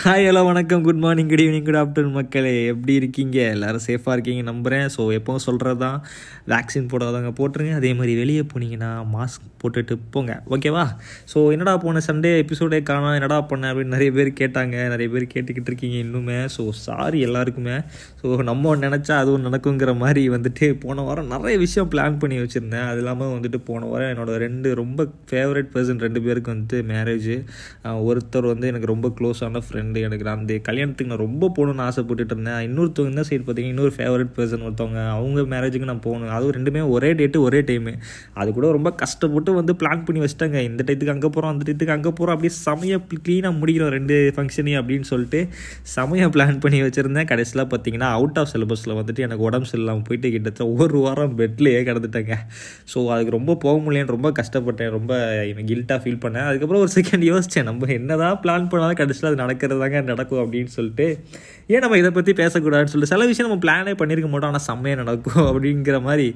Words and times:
Hi 0.00 0.26
hello 0.28 0.40
வணக்கம். 0.48 0.82
Good 0.86 0.98
morning 1.02 1.28
good 1.28 1.42
evening 1.42 1.64
good 1.66 1.78
afternoon 1.82 2.16
மக்களே. 2.18 2.50
எப்படி 2.72 2.92
இருக்கீங்க? 2.98 3.36
எல்லாரும் 3.54 3.84
சேஃபாக 3.86 4.14
இருக்கீங்க 4.16 4.42
நம்புகிறேன் 4.48 4.88
ஸோ 4.94 5.02
எப்போவும் 5.18 5.44
சொல்கிறது 5.44 5.78
தான் 5.82 5.96
வேக்சின் 6.52 6.88
போடாதவங்க 6.90 7.30
போட்டுருங்க. 7.38 7.74
அதே 7.80 7.90
மாதிரி 7.98 8.14
வெளியே 8.22 8.42
போனீங்கன்னா 8.50 8.90
மாஸ்க் 9.12 9.46
போட்டுட்டு 9.62 9.94
போங்க. 10.14 10.32
ஓகேவா 10.54 10.82
ஸோ 11.32 11.38
என்னடா 11.54 11.74
போன 11.84 12.02
சண்டே 12.08 12.32
எபிசோடே 12.42 12.80
காணா 12.90 13.12
என்னடா 13.20 13.38
பண்ண? 13.52 13.70
அப்படின்னு 13.72 13.94
நிறைய 13.96 14.12
பேர் 14.18 14.30
கேட்டாங்க. 14.40 14.76
நிறைய 14.94 15.10
பேர் 15.14 15.26
கேட்டுக்கிட்டு 15.34 15.72
இருக்கீங்க 15.72 15.96
இன்னுமே. 16.06 16.38
ஸோ 16.56 16.64
சாரி 16.84 17.20
எல்லாருக்குமே. 17.28 17.78
ஸோ 18.20 18.36
நம்ம 18.50 18.74
நினச்சா 18.84 19.16
அதுவும் 19.22 19.48
நடக்குங்கிற 19.48 19.94
மாதிரி 20.04 20.24
வந்துட்டு 20.36 20.68
போன 20.84 21.06
வாரம் 21.08 21.32
நிறைய 21.34 21.56
விஷயம் 21.64 21.90
பிளான் 21.94 22.20
பண்ணி 22.24 22.38
வச்சுருந்தேன். 22.44 22.86
அது 22.90 23.02
இல்லாமல் 23.04 23.34
வந்துட்டு 23.38 23.62
போன 23.70 23.82
வாரம் 23.94 24.12
என்னோட 24.14 24.36
ரெண்டு 24.46 24.68
ரொம்ப 24.82 25.08
ஃபேவரட் 25.32 25.72
பர்சன் 25.76 26.04
ரெண்டு 26.08 26.22
பேருக்கு 26.28 26.54
வந்துட்டு 26.54 26.84
மேரேஜ் 26.94 27.32
ஒருத்தர் 28.10 28.52
வந்து 28.54 28.70
எனக்கு 28.74 28.92
ரொம்ப 28.94 29.14
க்ளோஸான 29.20 29.64
ஃப்ரெண்ட் 29.66 29.84
எனக்கு 30.06 30.24
நான் 30.28 30.38
அந்த 30.40 30.54
கல்யாணத்துக்கு 30.68 31.10
நான் 31.12 31.22
ரொம்ப 31.24 31.50
போகணும்னு 31.56 31.84
ஆசைப்பட்டுட்டு 31.88 32.34
இருந்தேன். 32.34 32.60
இன்னொருத்தவங்க 32.66 33.12
இந்த 33.14 33.24
சைடு 33.28 33.42
பார்த்தீங்கன்னா 33.42 33.74
இன்னொரு 33.74 33.92
ஃபேவரட் 33.96 34.32
பர்சன் 34.36 34.64
ஒருத்தவங்க 34.68 35.00
அவங்க 35.16 35.44
மேரேஜுக்கு 35.54 35.88
நான் 35.90 36.02
போகணும். 36.06 36.32
அதுவும் 36.36 36.54
ரெண்டுமே 36.58 36.82
ஒரே 36.94 37.10
டேட்டு 37.20 37.40
ஒரே 37.48 37.60
டைமு 37.70 37.94
அது 38.40 38.48
கூட 38.58 38.70
ரொம்ப 38.78 38.90
கஷ்டப்பட்டு 39.02 39.52
வந்து 39.60 39.74
பிளான் 39.82 40.04
பண்ணி 40.08 40.22
வச்சிட்டாங்க. 40.24 40.58
இந்த 40.70 40.80
டயத்துக்கு 40.86 41.14
அங்கே 41.16 41.30
போகிறோம் 41.36 41.52
அந்த 41.54 41.64
டயத்துக்கு 41.68 41.94
அங்கே 41.96 42.12
போகிறோம் 42.18 42.34
அப்படியே 42.36 42.54
செமையாக 42.64 43.20
க்ளீனாக 43.26 43.54
முடிக்கிறோம் 43.60 43.92
ரெண்டு 43.96 44.16
ஃபங்க்ஷனையும் 44.36 44.80
அப்படின்னு 44.82 45.08
சொல்லிட்டு 45.12 45.42
செமையாக 45.94 46.30
பிளான் 46.36 46.60
பண்ணி 46.66 46.80
வச்சுருந்தேன். 46.86 47.28
கடைசியில் 47.32 47.64
பார்த்தீங்கன்னா 47.72 48.10
அவுட் 48.18 48.40
ஆஃப் 48.42 48.50
சிலபஸில் 48.54 48.96
வந்துட்டு 49.00 49.24
எனக்கு 49.28 49.46
உடம்பு 49.48 49.70
சரியில்லாமல் 49.72 50.06
போயிட்டு 50.08 50.30
கிட்டத்தட்ட 50.36 50.68
ஒரு 50.84 50.98
வாரம் 51.06 51.34
பெட்லேயே 51.40 51.80
கிடந்துட்டேங்க. 51.90 52.34
ஸோ 52.92 52.98
அதுக்கு 53.14 53.36
ரொம்ப 53.38 53.56
போக 53.64 53.76
முடியலன்னு 53.84 54.14
ரொம்ப 54.16 54.30
கஷ்டப்பட்டேன். 54.40 54.92
ரொம்ப 54.98 55.12
எனக்கு 55.50 55.68
கில்ட்டாக 55.72 55.98
ஃபீல் 56.02 56.20
பண்ணேன். 56.24 56.46
அதுக்கப்புறம் 56.50 56.82
ஒரு 56.84 56.92
செகண்ட் 56.98 57.24
யோசித்தேன் 57.30 57.68
நம்ம 57.70 57.92
என்னதான் 57.98 58.38
பிளான் 58.44 58.68
பண்ணாலும் 58.72 58.98
கடைசியில் 59.00 59.28
அது 59.30 59.38
நடக்கிறது 59.42 59.75
தாங்க 59.78 60.00
நடக்கும் 60.02 60.42
அப்படின்னு 60.42 60.72
சொல்லிட்டு 60.74 61.06
ஏன் 61.66 61.80
நம்ம 61.80 61.98
இதை 61.98 62.10
பற்றி 62.10 62.32
பேசக்கூடாதுன்னு 62.32 62.92
சொல்லிட்டு 62.92 63.12
சில 63.12 63.26
விஷயம் 63.26 63.48
நம்ம 63.48 63.62
பிளானே 63.64 63.94
பண்ணியிருக்க 63.94 64.28
மாட்டோம் 64.30 64.50
ஆனால் 64.50 64.66
செம்மையாக 64.66 65.00
நடக்கும் 65.02 65.46
அப்படிங்கிற 65.46 65.98
மாதிரி 66.02 66.26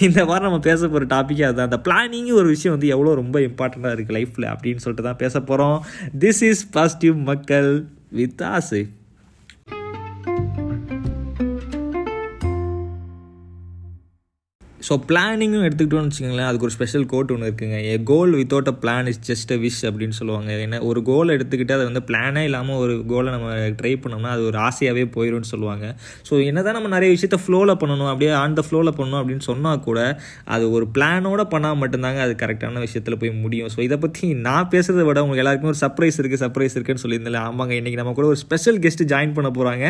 இந்த 0.00 0.20
வாரம் 0.24 0.48
நம்ம 0.48 0.62
பேச 0.62 0.80
போகிற 0.86 1.06
டாப்பிக்கே 1.12 1.44
அதுதான் 1.44 1.70
அந்த 1.70 1.80
பிளானிங்கு 1.84 2.34
ஒரு 2.34 2.48
விஷயம் 2.48 2.74
வந்து 2.74 2.88
எவ்வளோ 2.88 3.14
ரொம்ப 3.14 3.40
இம்பார்ட்டண்ட்டாக 3.40 3.94
இருக்குது 3.94 4.18
லைஃப்பில் 4.18 4.50
அப்படின்னு 4.52 4.82
சொல்லிட்டு 4.84 5.08
தான் 5.08 5.20
பேச 5.20 5.34
போகிறோம் 5.42 5.78
திஸ் 6.18 6.42
இஸ் 6.44 6.64
பாசிட்டிவ் 6.70 7.16
மக்கள் 7.24 7.70
வித் 8.12 8.44
ஆசை 8.50 8.82
ஸோ 14.86 14.92
பிளானிங்கும் 15.08 15.64
எடுத்துக்கிட்டோம்னு 15.66 16.10
வச்சுக்கோங்களேன் 16.10 16.48
அதுக்கு 16.48 16.66
ஒரு 16.68 16.74
ஸ்பெஷல் 16.76 17.04
கோட் 17.12 17.32
ஒன்று 17.34 17.48
இருக்குங்க. 17.48 17.76
A 17.88 17.92
goal 18.10 18.32
without 18.40 18.70
a 18.72 18.74
plan 18.82 19.08
is 19.10 19.20
just 19.28 19.50
a 19.56 19.58
wish 19.64 19.80
அப்படின்னு 19.88 20.16
சொல்லுவாங்க. 20.20 20.50
ஏன்னா 20.64 20.78
ஒரு 20.90 21.00
கோல் 21.10 21.32
எடுத்துக்கிட்டு 21.36 21.74
அதை 21.76 21.84
வந்து 21.90 22.02
பிளானே 22.08 22.42
இல்லாமல் 22.48 22.78
ஒரு 22.84 22.94
கோலை 23.12 23.28
நம்ம 23.36 23.48
ட்ரை 23.80 23.92
பண்ணோம்னா 24.04 24.30
அது 24.36 24.42
ஒரு 24.50 24.58
ஆசையாகவே 24.68 25.04
போயிடும்னு 25.16 25.50
சொல்லுவாங்க. 25.52 25.84
ஸோ 26.28 26.32
என்ன 26.48 26.62
தான் 26.68 26.76
நம்ம 26.78 26.90
நிறைய 26.96 27.10
விஷயத்த 27.16 27.38
ஃப்ளோவில் 27.44 27.74
பண்ணணும் 27.82 28.10
அப்படியே 28.12 28.32
ஆன் 28.42 28.56
த 28.60 28.64
ஃப்ளோவில் 28.68 28.92
பண்ணணும் 28.98 29.20
அப்படின்னு 29.22 29.46
சொன்னால் 29.50 29.80
கூட 29.88 29.98
அது 30.56 30.64
ஒரு 30.78 30.88
பிளானோட 30.96 31.44
பண்ணால் 31.54 31.78
மட்டும்தாங்க 31.82 32.20
அது 32.26 32.34
கரெக்டான 32.42 32.82
விஷயத்தில் 32.86 33.18
போய் 33.22 33.32
முடியும். 33.44 33.70
ஸோ 33.76 33.80
இதை 33.86 33.98
பற்றி 34.06 34.26
நான் 34.48 34.68
பேசுறதை 34.74 35.06
விட 35.10 35.24
உங்களுக்கு 35.26 35.44
எல்லாருக்குமே 35.44 35.72
ஒரு 35.74 35.80
சர்ப்ரைஸ் 35.84 36.20
இருக்குது 36.22 36.42
சர்ப்ரைஸ் 36.44 36.76
இருக்குன்னு 36.78 37.04
சொல்லியிருந்தேன் 37.04 37.40
ஆமாங்க 37.46 37.74
இன்றைக்கி 37.80 38.00
நம்ம 38.02 38.16
கூட 38.18 38.28
ஒரு 38.32 38.40
ஸ்பெஷல் 38.44 38.80
கெஸ்ட்டு 38.86 39.08
ஜாயின் 39.14 39.36
பண்ண 39.38 39.50
போகிறாங்க 39.58 39.86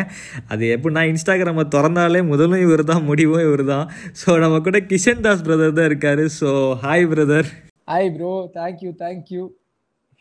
அது 0.53 0.63
எப்படின்னா 0.77 1.03
இன்ஸ்டாகிராமை 1.13 1.67
திறந்தாலே 1.77 2.23
முதலும் 2.31 2.63
இவர் 2.67 2.85
தான் 2.93 3.03
முடிவும் 3.11 3.43
இவர் 3.49 3.65
தான் 3.73 3.85
ஸோ 4.23 4.39
நம்ம 4.45 4.61
கூட 4.67 4.77
கிஷன் 4.91 5.23
தாஸ் 5.25 5.45
பிரதர் 5.47 5.77
தான் 5.77 5.89
இருக்காரு 5.89 6.23
so 6.39 6.49
hi 6.85 7.05
brother 7.11 7.49
hi 7.91 8.09
bro 8.15 8.31
thank you 8.57 8.91
thank you 9.03 9.43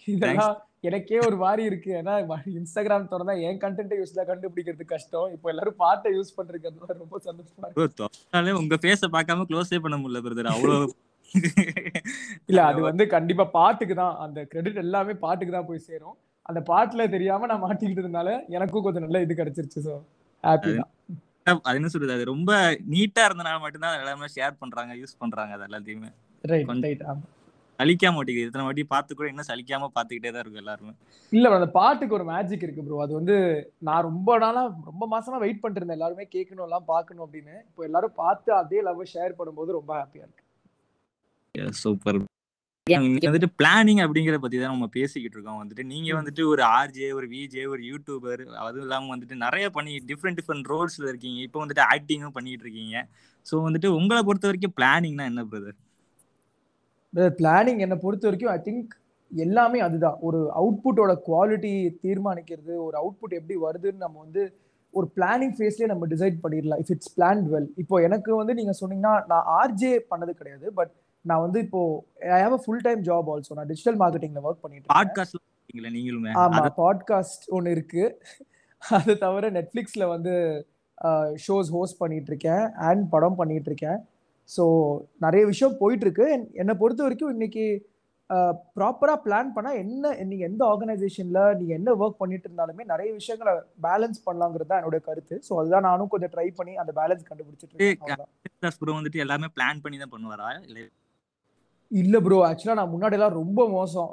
இதெல்லாம் 0.07 0.55
எனக்கே 0.89 1.19
ஒரு 1.27 1.37
மாதிரி 1.43 1.63
இருக்கு. 1.71 1.91
ஏன்னா 1.99 2.15
இன்ஸ்டாகிராம் 2.61 3.05
திறந்தா 3.11 3.35
என் 3.49 3.61
கண்டென்ட்டை 3.65 3.97
யூஸ்ல 4.01 4.23
கண்டுபிடிக்கிறது 4.31 4.85
கஷ்டம். 4.95 5.29
இப்போ 5.35 5.47
எல்லாரும் 5.53 5.77
பாட்டை 5.83 6.11
யூஸ் 6.17 6.35
பண்றது 6.39 6.73
ரொம்ப 7.03 7.19
சந்தோஷமா 7.27 7.69
இருக்கு. 7.69 8.57
உங்க 8.63 8.79
ஃபேஸை 8.83 9.09
பார்க்காம 9.17 9.47
க்ளோஸே 9.51 9.81
பண்ண 9.85 9.99
முடியல 10.03 10.23
பிரதர் 10.27 10.53
அவ்வளோ 10.55 10.77
இல்ல 12.51 12.61
அது 12.71 12.81
வந்து 12.89 13.05
கண்டிப்பா 13.13 13.45
பாட்டுக்கு 13.59 13.95
தான். 14.01 14.17
அந்த 14.25 14.39
கிரெடிட் 14.51 14.81
எல்லாமே 14.83 15.15
பாட்டுக்கு 15.23 15.55
தான் 15.55 15.69
போய் 15.69 15.87
சேரும். 15.87 16.17
அந்த 16.49 16.61
பாட்டுல 16.71 17.03
தெரியாம 17.15 17.47
நான் 17.51 17.63
மாட்டிக்கிட்டதுனால 17.67 18.29
எனக்கும் 18.57 18.85
கொஞ்சம் 18.87 19.05
நல்ல 19.07 19.23
இது 19.27 19.39
கிடைச்சிருச்சு 19.39 19.81
ஸோ 19.87 19.95
ஹாப்பி 20.45 20.73
தான். 20.81 20.91
அது 21.47 21.79
என்ன 21.79 21.89
சொல்றது? 21.93 22.17
அது 22.17 22.25
ரொம்ப 22.33 22.51
நீட்டா 22.93 23.23
இருந்தனால 23.29 23.61
மட்டும்தான் 23.63 24.01
எல்லாமே 24.03 24.33
ஷேர் 24.37 24.61
பண்றாங்க 24.63 24.93
யூஸ் 25.01 25.21
பண்றாங்க 25.23 25.55
அது 25.57 25.67
எல்லாத்தையுமே. 25.69 26.11
சலிக்காம 27.79 28.15
மாட்டேங்குது 28.17 28.49
இத்தனை 28.49 28.65
வாட்டி 28.67 28.83
பார்த்து 28.93 29.17
கூட 29.19 29.27
இன்னும் 29.31 29.49
சலிக்காம 29.49 29.89
பார்த்துக்கிட்டே 29.95 30.31
தான் 30.35 30.43
இருக்கும் 30.43 30.63
எல்லாருமே. 30.63 30.93
இல்ல 31.33 31.55
அந்த 31.59 31.69
பாட்டுக்கு 31.79 32.17
ஒரு 32.19 32.27
மேஜிக் 32.31 32.65
இருக்கு 32.67 32.85
ப்ரோ 32.87 33.01
அது 33.05 33.13
வந்து 33.19 33.37
நான் 33.89 34.07
ரொம்ப 34.09 34.37
நாளா 34.45 34.63
ரொம்ப 34.91 35.07
மாசமா 35.15 35.39
வெயிட் 35.45 35.61
பண்ணிட்டு 35.63 35.81
இருந்தேன் 35.81 35.99
எல்லாருமே 35.99 36.27
கேட்கணும் 36.37 36.67
எல்லாம் 36.69 36.87
பார்க்கணும் 36.93 37.25
அப்படின்னு. 37.27 37.55
இப்போ 37.69 37.83
எல்லாரும் 37.89 38.15
பார்த்து 38.23 38.53
அதே 38.61 38.81
லவ் 38.89 39.03
ஷேர் 39.15 39.39
பண்ணும்போது 39.41 39.79
ரொம்ப 39.79 39.93
ஹாப்பியா 40.01 40.25
இருக்கு. 40.27 40.45
சூப்பர் 41.83 42.21
வந்துட்டு 42.87 43.49
பிளானிங் 43.59 44.01
அப்படிங்கிற 44.05 44.37
பத்தி 44.43 44.57
தான் 44.59 44.73
நம்ம 44.75 44.87
பேசிக்கிட்டு 44.97 45.37
இருக்கோம். 45.37 45.59
வந்துட்டு 45.63 45.83
நீங்க 45.91 46.09
வந்துட்டு 46.19 46.43
ஒரு 46.53 46.63
ஆர்ஜே 46.77 47.09
ஒரு 47.19 47.27
விஜே 47.35 47.65
ஒரு 47.73 47.83
யூடியூபர் 47.91 48.41
அதுவும் 48.63 48.87
இல்லாம 48.87 49.11
வந்துட்டு 49.15 49.37
நிறைய 49.45 49.67
பண்ணி 49.77 49.93
டிஃப்ரெண்ட் 50.09 50.39
டிஃப்ரெண்ட் 50.39 50.71
ரோல்ஸ்ல 50.73 51.07
இருக்கீங்க. 51.11 51.39
இப்போ 51.47 51.59
வந்துட்டு 51.63 51.85
ஆக்டிங்கும் 51.93 52.35
பண்ணிட்டு 52.39 52.65
இருக்கீங்க. 52.67 52.97
ஸோ 53.47 53.61
வந்துட்டு 53.67 53.91
உங்களை 53.99 54.23
பொறுத்த 54.29 54.49
வரைக்கும் 54.51 54.75
பிளானிங்னா 54.79 55.27
என்ன 55.33 55.45
பிரதர் 55.53 55.79
பிளானிங் 57.39 57.81
என்னை 57.85 57.99
பொறுத்த 58.05 58.27
வரைக்கும் 58.29 58.53
ஐ 58.55 58.59
திங்க் 58.67 58.93
எல்லாமே 59.31 59.79
அதுதான். 59.87 60.19
ஒரு 60.27 60.41
அவுட்புட்டோட 60.61 61.13
குவாலிட்டி 61.29 61.73
தீர்மானிக்கிறது 62.05 62.75
ஒரு 62.87 62.97
அவுட்புட் 63.03 63.39
எப்படி 63.39 63.57
வருதுன்னு 63.67 64.05
நம்ம 64.07 64.19
வந்து 64.27 64.43
ஒரு 64.95 65.07
பிளானிங் 65.17 65.55
ஃபேஸ்லேயே 65.59 65.91
நம்ம 65.93 66.07
டிசைட் 66.15 66.43
பண்ணிடலாம் 66.43 66.81
இஃப் 66.83 66.93
இட்ஸ் 66.95 67.15
பிளான் 67.17 67.41
வெல் 67.53 67.71
இப்போ 67.83 67.97
எனக்கு 68.09 68.31
வந்து 68.41 68.59
நீங்க 68.61 68.75
சொன்னீங்கன்னா 68.81 69.15
நான் 69.33 69.49
ஆர்ஜே 69.61 69.93
பண்ணது 70.11 70.35
கிடையாது 70.41 70.67
பட் 70.81 70.93
நான் 71.25 71.41
வந்து 71.41 71.59
இப்போ 71.61 71.81
I 72.21 72.39
have 72.43 72.53
a 72.53 72.63
full 72.65 72.81
time 72.81 73.03
job 73.03 73.29
also 73.33 73.55
நான் 73.55 73.67
டிஜிட்டல் 73.67 73.99
மார்க்கெட்டிங்ல 73.99 74.41
ஒர்க் 74.49 74.63
பண்ணிட்டு 74.63 74.87
இருக்கேன். 74.87 74.99
பாட்காஸ்ட் 74.99 75.39
நீங்களுமே? 75.97 76.31
ஆமா 76.35 76.63
பாட்காஸ்ட் 76.77 77.45
ஒன்று 77.49 77.71
இருக்கு. 77.71 78.03
அது 78.83 79.19
தவிர 79.19 79.51
நெட்ஃப்ளிக்ஸ்ல 79.51 80.09
வந்து 80.09 80.33
ஷோஸ் 81.47 81.71
ஹோஸ்ட் 81.71 81.99
பண்ணிட்டு 81.99 82.27
இருக்கேன் 82.27 82.65
அண்ட் 82.89 83.11
படம் 83.11 83.35
பண்ணிட்டு 83.35 83.65
இருக்கேன். 83.65 83.99
ஸோ 84.49 84.65
நிறைய 85.19 85.47
விஷயம் 85.47 85.79
போயிட்டு 85.79 86.05
இருக்கு 86.05 86.25
என்- 86.33 86.51
என்னை 86.55 86.75
பொறுத்த 86.75 87.03
வரைக்கும் 87.03 87.31
இன்னைக்கு 87.31 87.65
ப்ராப்பரா 88.77 89.15
பிளான் 89.25 89.53
பண்ணா 89.53 89.71
என்ன 89.71 90.15
நீங்க 90.25 90.45
எந்த 90.45 90.65
ஆர்கனைசேஷன்ல 90.65 91.55
நீங்க 91.55 91.73
என்ன 91.75 91.95
ஒர்க் 91.95 92.19
பண்ணிட்டு 92.19 92.49
இருந்தாலுமே 92.49 92.85
நிறைய 92.85 93.13
விஷயங்களை 93.13 93.53
பேலன்ஸ் 93.83 94.21
பண்ணலாங்கிறது 94.27 94.67
தான் 94.67 94.81
என்னோட 94.83 94.99
கருத்து. 95.01 95.43
ஸோ 95.49 95.59
அதுதான் 95.59 95.83
நானும் 95.83 96.09
கொஞ்சம் 96.09 96.31
ட்ரை 96.31 96.55
பண்ணி 96.55 96.77
அந்த 96.77 96.93
பேலன்ஸ் 97.01 97.29
கண்டுபிடிச்சிட்டு 97.29 97.75
இருக்கேன். 97.75 98.97
வந்துட்டு 98.99 99.15
எல்லாமே 99.15 99.47
பிளான் 99.57 99.83
பண்ணி 99.83 99.99
தான் 99.99 100.15
பண்ணுவாரா? 100.17 100.63
இல்ல 100.67 100.79
இல்ல 102.01 102.17
ப்ரோ 102.25 102.37
ஆக்சுவலா 102.49 102.77
நான் 102.79 102.93
முன்னாடி 102.93 103.17
எல்லாம் 103.17 103.35
ரொம்ப 103.41 103.61
மோசம். 103.77 104.11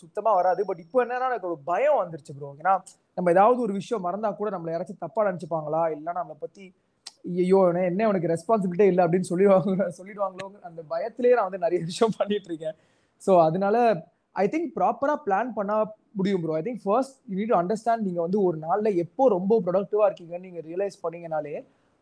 சுத்தமா 0.00 0.30
வராது. 0.38 0.60
பட் 0.68 0.80
இப்போ 0.84 0.98
என்னன்னா 1.04 1.26
எனக்கு 1.30 1.48
ஒரு 1.50 1.58
பயம் 1.70 1.98
வந்துருச்சு 2.00 2.32
ப்ரோ 2.36 2.48
ஏன்னா 2.60 2.72
நம்ம 3.16 3.30
ஏதாவது 3.34 3.60
ஒரு 3.66 3.72
விஷயம் 3.80 4.04
மறந்தா 4.06 4.30
கூட 4.40 4.48
நம்மள 4.54 4.72
யாராச்சும் 4.72 5.04
தப்பா 5.04 5.26
நினைச்சுப்பாங்களா? 5.28 5.82
இல்ல 5.96 6.14
நம்மளை 6.20 6.36
பத்தி 6.44 6.64
ஐயோ 7.44 7.60
என்ன 7.90 8.08
உனக்கு 8.10 8.32
ரெஸ்பான்சிபிலிட்டே 8.34 8.88
இல்லை 8.90 9.02
அப்படின்னு 9.04 9.30
சொல்லிடுவாங்க 9.30 9.86
சொல்லிடுவாங்களோ? 10.00 10.46
அந்த 10.68 10.80
பயத்திலேயே 10.92 11.36
நான் 11.38 11.48
வந்து 11.48 11.64
நிறைய 11.66 11.80
விஷயம் 11.90 12.16
பண்ணிட்டு 12.18 12.50
இருக்கேன். 12.50 12.76
ஸோ 13.22 13.32
அதனால 13.46 13.76
ஐ 14.36 14.46
திங்க் 14.52 14.70
ப்ராப்பரா 14.78 15.14
பிளான் 15.26 15.50
பண்ணா 15.58 15.76
முடியும் 16.18 16.42
bro 16.44 16.54
I 16.60 16.62
think 16.68 16.82
first 16.86 17.16
you 17.30 17.36
need 17.40 17.56
understand 17.62 18.06
நீங்க 18.08 18.20
வந்து 18.26 18.38
ஒரு 18.48 18.56
நாள்ல 18.66 18.88
எப்போ 19.04 19.22
ரொம்ப 19.36 19.60
ப்ரொடக்டிவா 19.66 20.04
இருக்கீங்கன்னு 20.08 20.46
நீங்க 20.48 20.62
ரியலைஸ் 20.70 21.02
பண்ணீங்கனாலே 21.04 21.54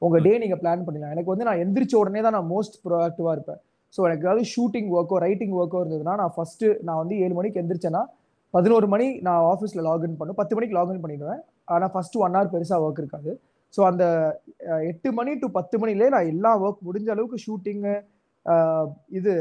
உங்க 0.03 0.16
டே 0.27 0.33
நீங்க 0.43 0.56
பிளான் 0.62 0.84
பண்ணிடலாம். 0.87 1.15
எனக்கு 1.15 1.33
வந்து 1.33 1.47
நான் 1.49 1.62
எந்திரிச்ச 1.65 1.95
உடனே 2.03 2.21
தான் 2.27 2.37
நான் 2.39 2.50
மோஸ்ட் 2.55 2.77
ப்ரொடக்டிவா 2.84 3.33
இருப்பேன். 3.37 3.60
ஸோ 3.94 4.00
எனக்கு 4.09 4.26
ஏதாவது 4.26 4.44
ஷூட்டிங் 4.53 4.88
ஒர்க்கோ 4.99 5.19
ரைட்டிங் 5.26 5.54
ஒர்க்கோ 5.60 5.78
இருந்ததுன்னா 5.82 6.15
நான் 6.22 6.34
ஃபர்ஸ்ட் 6.37 6.65
நான் 6.87 7.00
வந்து 7.03 7.15
ஏழு 7.25 7.34
மணிக்கு 7.38 7.60
எந்திரிச்சேன்னா 7.62 8.03
பதினோரு 8.54 8.87
மணி 8.93 9.06
நான் 9.26 9.47
ஆஃபீஸில் 9.53 9.87
லாகின் 9.88 10.19
பண்ணும் 10.21 10.38
பத்து 10.41 10.54
மணிக்கு 10.56 10.76
லாகின் 10.78 11.03
பண்ணிடுவேன். 11.04 11.41
ஆனால் 11.75 11.91
ஃபர்ஸ்ட் 11.94 12.16
ஒன் 12.24 12.36
ஹவர் 12.36 12.53
பெருசாக 12.54 12.84
ஒர்க் 12.84 13.01
இருக்காது. 13.03 13.33
ஸோ 13.74 13.80
அந்த 13.91 14.04
எட்டு 14.91 15.09
மணி 15.18 15.33
டு 15.42 15.48
பத்து 15.59 15.77
மணிலே 15.83 16.07
நான் 16.15 16.30
எல்லா 16.34 16.53
ஒர்க் 16.65 16.86
முடிஞ்ச 16.89 17.09
அளவுக்கு 17.15 17.39
ஷூட்டிங்கு 17.47 17.95
இது 19.18 19.33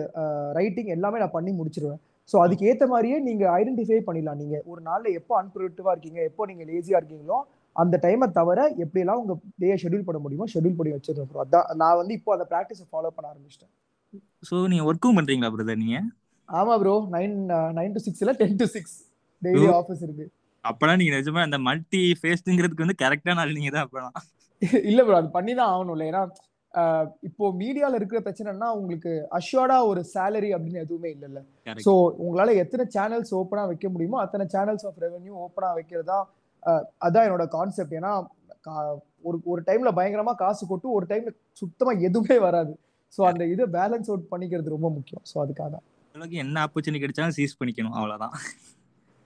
ரைட்டிங் 0.60 0.92
எல்லாமே 0.96 1.22
நான் 1.24 1.36
பண்ணி 1.38 1.52
முடிச்சிருவேன். 1.60 2.02
ஸோ 2.30 2.36
அதுக்கு 2.46 2.64
ஏற்ற 2.70 2.86
மாதிரியே 2.94 3.18
நீங்கள் 3.28 3.52
ஐடென்டிஃபை 3.60 4.00
பண்ணிடலாம். 4.08 4.40
நீங்கள் 4.44 4.64
ஒரு 4.72 4.82
நாளில் 4.90 5.18
எப்போ 5.20 5.34
அன்ப்ரொடக்டிவாக 5.42 5.94
இருக்கீங்க 5.96 6.20
எப்போ 6.30 6.46
நீங்கள் 6.50 6.70
லேசியாக 6.72 7.02
இருக்கீங்களோ 7.02 7.38
அந்த 7.76 7.96
டைமை 8.06 8.28
தவிர 8.40 8.60
எப்படியெல்லாம் 8.84 9.20
உங்கள் 9.24 9.40
டேயை 9.64 9.76
ஷெட்யூல் 9.84 10.08
பண்ண 10.08 10.20
முடியுமோ 10.24 10.48
ஷெட்யூல் 10.54 10.78
பண்ணி 10.80 10.94
வச்சிருக்கோம் 10.96 11.44
அதான் 11.46 11.68
நான் 11.82 12.00
வந்து 12.02 12.14
இப்போ 12.20 12.32
அந்த 12.38 12.48
ப்ராக்டிஸை 12.54 12.86
ஃபாலோ 12.92 13.12
பண்ண 13.18 13.28
ஆரம்பிச்சிட்டேன். 13.34 13.74
ஸோ 14.50 14.56
நீங்க 14.72 14.84
ஒர்க்கும் 14.90 15.18
பண்றீங்களா 15.18 15.52
பிரதர் 15.54 15.82
நீங்க? 15.84 16.00
ஆமா 16.50 16.74
bro 16.82 16.96
nine 17.16 17.36
nine 17.78 17.96
to 17.96 18.02
six 18.06 18.22
இல்ல 18.24 18.34
ten 18.42 18.60
to 18.62 18.68
six 18.76 18.96
daily 19.42 19.68
office 19.80 20.04
இருக்கு. 20.08 20.26
அப்பெல்லாம் 20.66 21.00
நீங்க 21.02 21.14
நிஜமா 21.18 21.42
அந்த 21.48 21.58
மல்டி 21.68 22.02
ஃபேஸ்ங்கிறதுக்கு 22.20 22.86
வந்து 22.86 23.02
கரெக்டான 23.04 23.42
ஆள் 23.44 23.58
நீங்க 23.60 23.72
தான் 23.76 23.86
அப்பெல்லாம் 23.88 24.16
இல்ல 24.90 25.02
ப்ரோ 25.08 25.18
அது 25.22 25.30
பண்ணி 25.36 25.54
தான் 25.60 25.72
ஆகணும்ல. 25.74 26.06
ஏன்னா 26.12 26.22
இப்போ 27.28 27.46
மீடியால 27.60 27.98
இருக்கிற 28.00 28.20
பிரச்சனைனா 28.26 28.70
உங்களுக்கு 28.80 29.12
அஷ்யூர்டா 29.38 29.78
ஒரு 29.92 30.02
சேலரி 30.14 30.50
அப்படின்னு 30.56 30.84
எதுவுமே 30.86 31.10
இல்லைல்ல. 31.16 31.40
ஸோ 31.86 31.92
உங்களால 32.24 32.56
எத்தனை 32.64 32.86
சேனல்ஸ் 32.96 33.32
ஓப்பனா 33.40 33.64
வைக்க 33.72 33.88
முடியுமோ 33.94 34.18
அத்தனை 34.24 34.46
சேனல்ஸ் 34.56 34.86
ஆஃப் 34.90 35.00
ரெவென்யூ 35.06 35.34
ஓப்பனா 35.46 35.70
வைக்கிறதா 35.80 36.20
அதான் 37.08 37.26
என்னோட 37.28 37.46
கான்செப்ட் 37.56 37.96
ஏன்னா 38.00 38.12
ஒரு 39.28 39.38
ஒரு 39.52 39.62
டைம்ல 39.68 39.90
பயங்கரமா 40.00 40.34
காசு 40.44 40.64
கொட்டு 40.72 40.88
ஒரு 40.98 41.06
டைம்ல 41.12 41.32
சுத்தமா 41.62 41.92
எதுவுமே 42.08 42.38
வராது. 42.48 42.74
ஸோ 43.14 43.22
அந்த 43.32 43.44
இதை 43.54 43.66
பேலன்ஸ் 43.78 44.10
அவுட் 44.12 44.30
பண்ணிக்கிறது 44.32 44.76
ரொம்ப 44.76 44.90
முக்கியம். 44.98 45.24
ஸோ 45.32 45.36
அதுக்காக 45.44 45.74
என்ன 46.46 46.58
ஆப்பர்ச்சுனிட்டி 46.66 47.04
கிடைச்சாலும் 47.04 47.38
சீஸ் 47.40 47.58
பண்ணிக்கணும். 47.60 47.96
அவ்வளவுதான். 48.00 48.36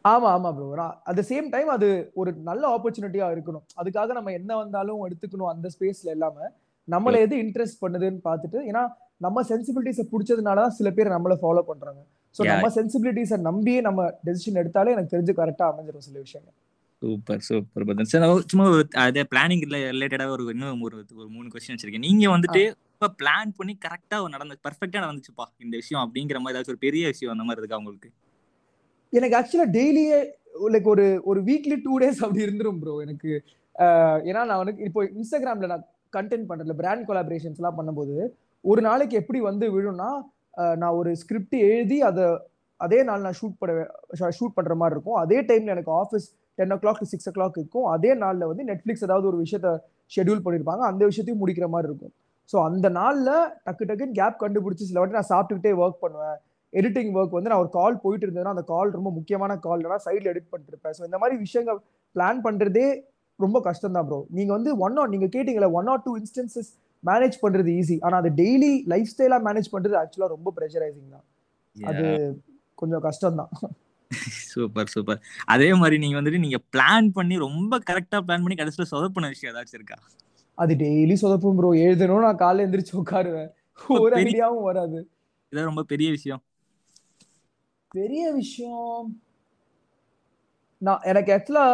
ஆமா 0.06 0.28
ஆமா 0.36 0.50
bro 0.58 0.86
at 1.10 1.18
the 1.20 1.24
same 1.30 1.48
time 1.56 1.70
அது 1.76 1.88
ஒரு 2.22 2.32
நல்ல 2.50 2.64
ஆப்பர்ச்சுனிட்டியா 2.76 3.28
இருக்கணும். 3.36 3.66
அதுக்காக 3.82 4.14
நம்ம 4.18 4.32
என்ன 4.40 4.52
வந்தாலும் 4.62 5.04
எடுத்துக்கணும் 5.08 5.52
அந்த 5.54 5.70
ஸ்பேஸ்ல 5.76 6.16
இல்லாம 6.18 6.50
நம்மள 6.88 7.16
எது 7.26 7.36
இன்ட்ரெஸ்ட் 7.44 7.82
பண்ணுதுன்னு 7.84 8.22
பார்த்துட்டு 8.30 8.60
ஏன்னா 8.70 8.84
நம்ம 9.26 9.44
சென்சிபிலிட்டிஸை 9.50 10.06
பிடிச்சதுனால 10.14 10.62
தான் 10.66 10.76
சில 10.78 10.90
பேர் 10.98 11.16
நம்மள 11.16 11.34
ஃபாலோ 11.42 11.62
பண்றாங்க. 11.70 12.02
ஸோ 12.36 12.42
நம்ம 12.52 12.68
சென்சிபிலிட்டிஸை 12.78 13.38
நம்பியே 13.50 13.80
நம்ம 13.88 14.10
டெசிஷன் 14.28 14.60
எடுத்தாலே 14.62 14.94
எனக்கு 14.96 15.14
தெரிஞ்சு 15.14 15.34
கரெக்டா 15.40 15.66
அமைஞ்சிடும் 15.72 16.06
சில 16.08 16.18
விஷயங்கள். 16.26 16.56
சூப்பர் 17.02 17.44
சூப்பர் 17.50 17.86
பதன் 17.90 18.10
சார் 18.12 18.26
சும்மா 18.52 18.66
ஒரு 18.74 18.84
அதே 19.04 19.24
பிளானிங் 19.34 19.64
ரிலேட்டடா 19.96 20.28
ஒரு 20.36 20.44
இன்னும் 20.56 20.82
ஒரு 20.88 20.98
ஒரு 21.22 21.30
மூணு 21.36 21.48
கொஸ்டின் 21.54 21.76
வச்சிருக்கேன். 21.76 22.06
நீங்க 22.10 22.26
வந்துட்டு 22.36 22.64
ரொம்ப 23.02 23.16
பிளான் 23.22 23.52
பண்ணி 23.60 23.74
கரெக்டா 23.86 24.18
நடந்து 24.34 24.56
பர்ஃபெக்டா 24.66 25.00
நடந்துச்சுப்பா 25.04 25.46
இந்த 25.66 25.76
விஷயம் 25.82 26.02
அப்படிங்கிற 26.04 26.40
மாதிரி 26.42 26.56
ஏதாச்சும் 26.56 26.74
ஒரு 26.74 26.84
பெரிய 26.84 27.04
விஷயம் 27.14 27.32
அந்த 27.36 27.46
மாதிரி 27.48 27.62
இருக்கா 27.64 27.80
உங்களுக்கு? 27.82 28.10
எனக்கு 29.14 29.36
ஆக்சுவலா 29.40 29.66
டெய்லியே 29.78 30.18
லைக் 30.74 30.90
ஒரு 30.94 31.06
ஒரு 31.32 31.40
வீக்லி 31.48 31.78
டூ 31.86 31.94
டேஸ் 32.04 32.22
அப்படி 32.26 32.46
இருந்துரும் 32.48 32.78
ப்ரோ 32.84 32.94
எனக்கு 33.06 33.32
ஏன்னா 34.30 34.42
நான் 34.52 34.62
வந்து 34.62 34.86
இப்போ 34.90 35.02
இன்ஸ்டாகிராம்ல 35.18 35.70
நான் 35.74 35.86
கண்டென்ட் 36.18 36.48
பண்றதுல 36.52 36.76
பிராண்ட் 36.82 37.08
கொலாபரேஷன்ஸ் 37.10 37.60
எல்லாம் 37.62 37.78
பண்ணும்போது 37.80 38.16
ஒரு 38.64 38.82
நாளைக்கு 38.90 39.20
எப்படி 39.22 39.42
வந்து 39.50 39.68
விழும்னா 39.78 40.10
நான் 40.82 40.96
ஒரு 41.02 41.12
ஸ்கிரிப்ட் 41.24 41.58
எழுதி 41.72 42.00
அதை 42.12 42.26
அதே 42.80 43.02
நாள் 43.10 43.26
நான் 43.26 43.38
ஷூட் 43.42 43.60
பண்ண 43.62 44.32
ஷூட் 44.40 44.58
பண்ற 44.58 44.76
மாதிரி 44.82 44.96
இருக்கும். 44.98 45.20
அதே 45.24 45.38
டைம்ல 45.50 45.76
எனக்கு 45.76 45.94
office 46.04 46.28
ten 46.60 46.74
o'clock 46.84 47.02
to 47.04 47.08
six 47.14 47.30
o'clock 47.38 47.58
இருக்கும். 47.62 47.88
அதே 47.96 48.12
நாளில் 48.24 48.50
வந்து 48.52 48.64
நெட்ஃப்ளிக்ஸ் 48.72 49.06
ஏதாவது 49.08 49.28
ஒரு 49.32 49.38
விஷயத்த 49.46 49.70
ஷெடியூல் 50.12 50.44
பண்ணியிருப்பாங்க 50.46 50.86
அந்த 50.92 51.04
விஷயத்தையும் 51.12 51.42
முடிக்கிற 51.44 51.68
மாதிரி 51.76 51.90
இருக்கும். 51.92 52.14
ஸோ 52.52 52.58
அந்த 52.68 52.88
நாளில் 53.00 53.34
டக்கு 53.66 53.84
டக்குன்னு 53.90 54.18
கேப் 54.20 54.42
கண்டுபிடிச்சி 54.44 54.88
சில 54.90 55.00
வாட்டி 55.02 55.18
நான் 55.18 55.32
சாப்பிட்டுக்கிட்டே 55.34 55.74
ஒர்க் 55.82 56.02
பண்ணுவேன். 56.06 56.38
எடிட்டிங் 56.74 57.14
ஒர்க் 57.20 57.38
வந்து 57.38 57.52
நான் 57.52 57.62
ஒரு 57.64 57.72
கால் 57.78 57.96
போயிட்டு 58.04 58.26
இருந்தேன்னா 58.28 58.54
அந்த 58.56 58.66
கால் 58.74 58.96
ரொம்ப 58.98 59.10
முக்கியமான 59.18 59.58
கால் 59.66 59.88
நான் 59.94 60.06
சைடில் 60.06 60.30
எடிட் 60.34 60.52
பண்ணிட்டு 60.52 60.74
இருப்பேன் 60.74 60.96
ஸோ 60.98 61.04
இந்த 61.10 61.18
மாதிரி 61.22 61.36
விஷயங்கள் 61.46 61.80
பிளான் 62.16 62.40
பண்ணுறதே 62.46 62.86
ரொம்ப 63.40 63.58
கஷ்டம் 63.68 63.96
தான் 63.98 64.08
ப்ரோ 64.10 64.20
நீங்கள் 64.38 64.56
வந்து 64.58 64.72
ஒன் 64.86 64.98
ஆர் 65.02 65.12
நீங்கள் 65.14 65.34
கேட்டீங்களா 65.36 65.70
one 65.80 65.90
or 65.94 66.04
two 66.06 66.14
instances 66.22 66.72
manage 67.04 67.38
பண்ணுறது 67.44 67.70
ஈஸி 67.80 67.96
ஆனால் 68.06 68.20
அது 68.22 68.32
டெய்லி 68.42 68.72
லைஃப் 68.94 69.12
ஸ்டைலாக 69.12 69.42
மேனேஜ் 69.48 69.70
பண்ணுறது 69.76 69.96
ஆக்சுவலாக 70.02 70.32
ரொம்ப 70.36 70.50
ப்ரெஷரைசிங் 70.58 71.12
தான். 71.16 71.26
அது 71.76 72.06
கொஞ்சம் 72.78 73.04
கஷ்டம் 73.08 73.40
தான் 73.42 73.52
சூப்பர் 74.52 74.92
சூப்பர் 74.94 75.20
அதே 75.54 75.70
மாதிரி 75.82 75.98
நீங்க 76.04 76.16
வந்துட்டு 76.20 76.44
நீங்க 76.46 76.60
பிளான் 76.74 77.08
பண்ணி 77.18 77.36
ரொம்ப 77.48 77.74
கரெக்டா 77.90 78.20
பிளான் 78.28 78.44
பண்ணி 78.46 78.58
கடைசியில 78.60 78.88
சொதப்பின 78.94 79.30
விஷயம் 79.34 79.52
ஏதாச்சும் 79.54 79.80
இருக்கா? 79.80 79.98
அது 80.58 80.74
டெய்லி 80.84 81.16
சொதப்பும் 81.22 81.58
ப்ரோ 81.58 81.70
எழுதணும் 81.86 82.26
நான் 82.28 82.42
காலைல 82.44 82.66
எந்திரிச்சு 82.68 82.96
உட்காருவேன். 83.02 83.50
ஒரு 84.04 84.14
ஐடியாவும் 84.22 84.68
வராது. 84.70 85.00
இதான் 85.52 85.70
ரொம்ப 85.70 85.84
பெரிய 85.94 86.10
விஷயம். 86.18 86.42
பெரிய 87.98 88.26
விஷயம் 88.32 89.08
நான் 90.88 91.04
எனக்கு 91.12 91.32
ஆக்சுவலா 91.34 91.66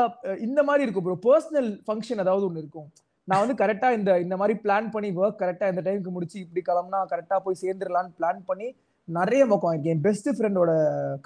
இந்த 0.47 0.61
மாதிரி 0.67 0.83
இருக்கும் 0.85 1.05
ப்ரோ 1.05 1.17
பர்சனல் 1.27 1.69
ஃபங்க்ஷன் 1.87 2.21
ஏதாவது 2.23 2.47
ஒன்று 2.47 2.63
இருக்கும். 2.63 2.87
நான் 3.27 3.41
வந்து 3.43 3.55
கரெக்டா 3.61 3.87
இந்த 3.97 4.11
இந்த 4.25 4.35
மாதிரி 4.39 4.55
பிளான் 4.63 4.89
பண்ணி 4.91 5.09
ஒர்க் 5.21 5.41
கரெக்டா 5.43 5.67
இந்த 5.71 5.81
டைமுக்கு 5.85 6.11
முடிச்சு 6.17 6.37
இப்படி 6.43 6.61
கிளம்புனா 6.69 6.99
கரெக்டா 7.13 7.37
போய் 7.45 7.61
சேர்ந்துடலான்னு 7.63 8.11
பிளான் 8.19 8.41
பண்ணி 8.49 8.67
நிறைய 9.07 9.41
பக்கம் 9.51 9.71
இருக்கு 9.71 9.91
என் 9.93 10.05
பெஸ்ட் 10.05 10.29
ஃப்ரெண்டோட 10.37 10.71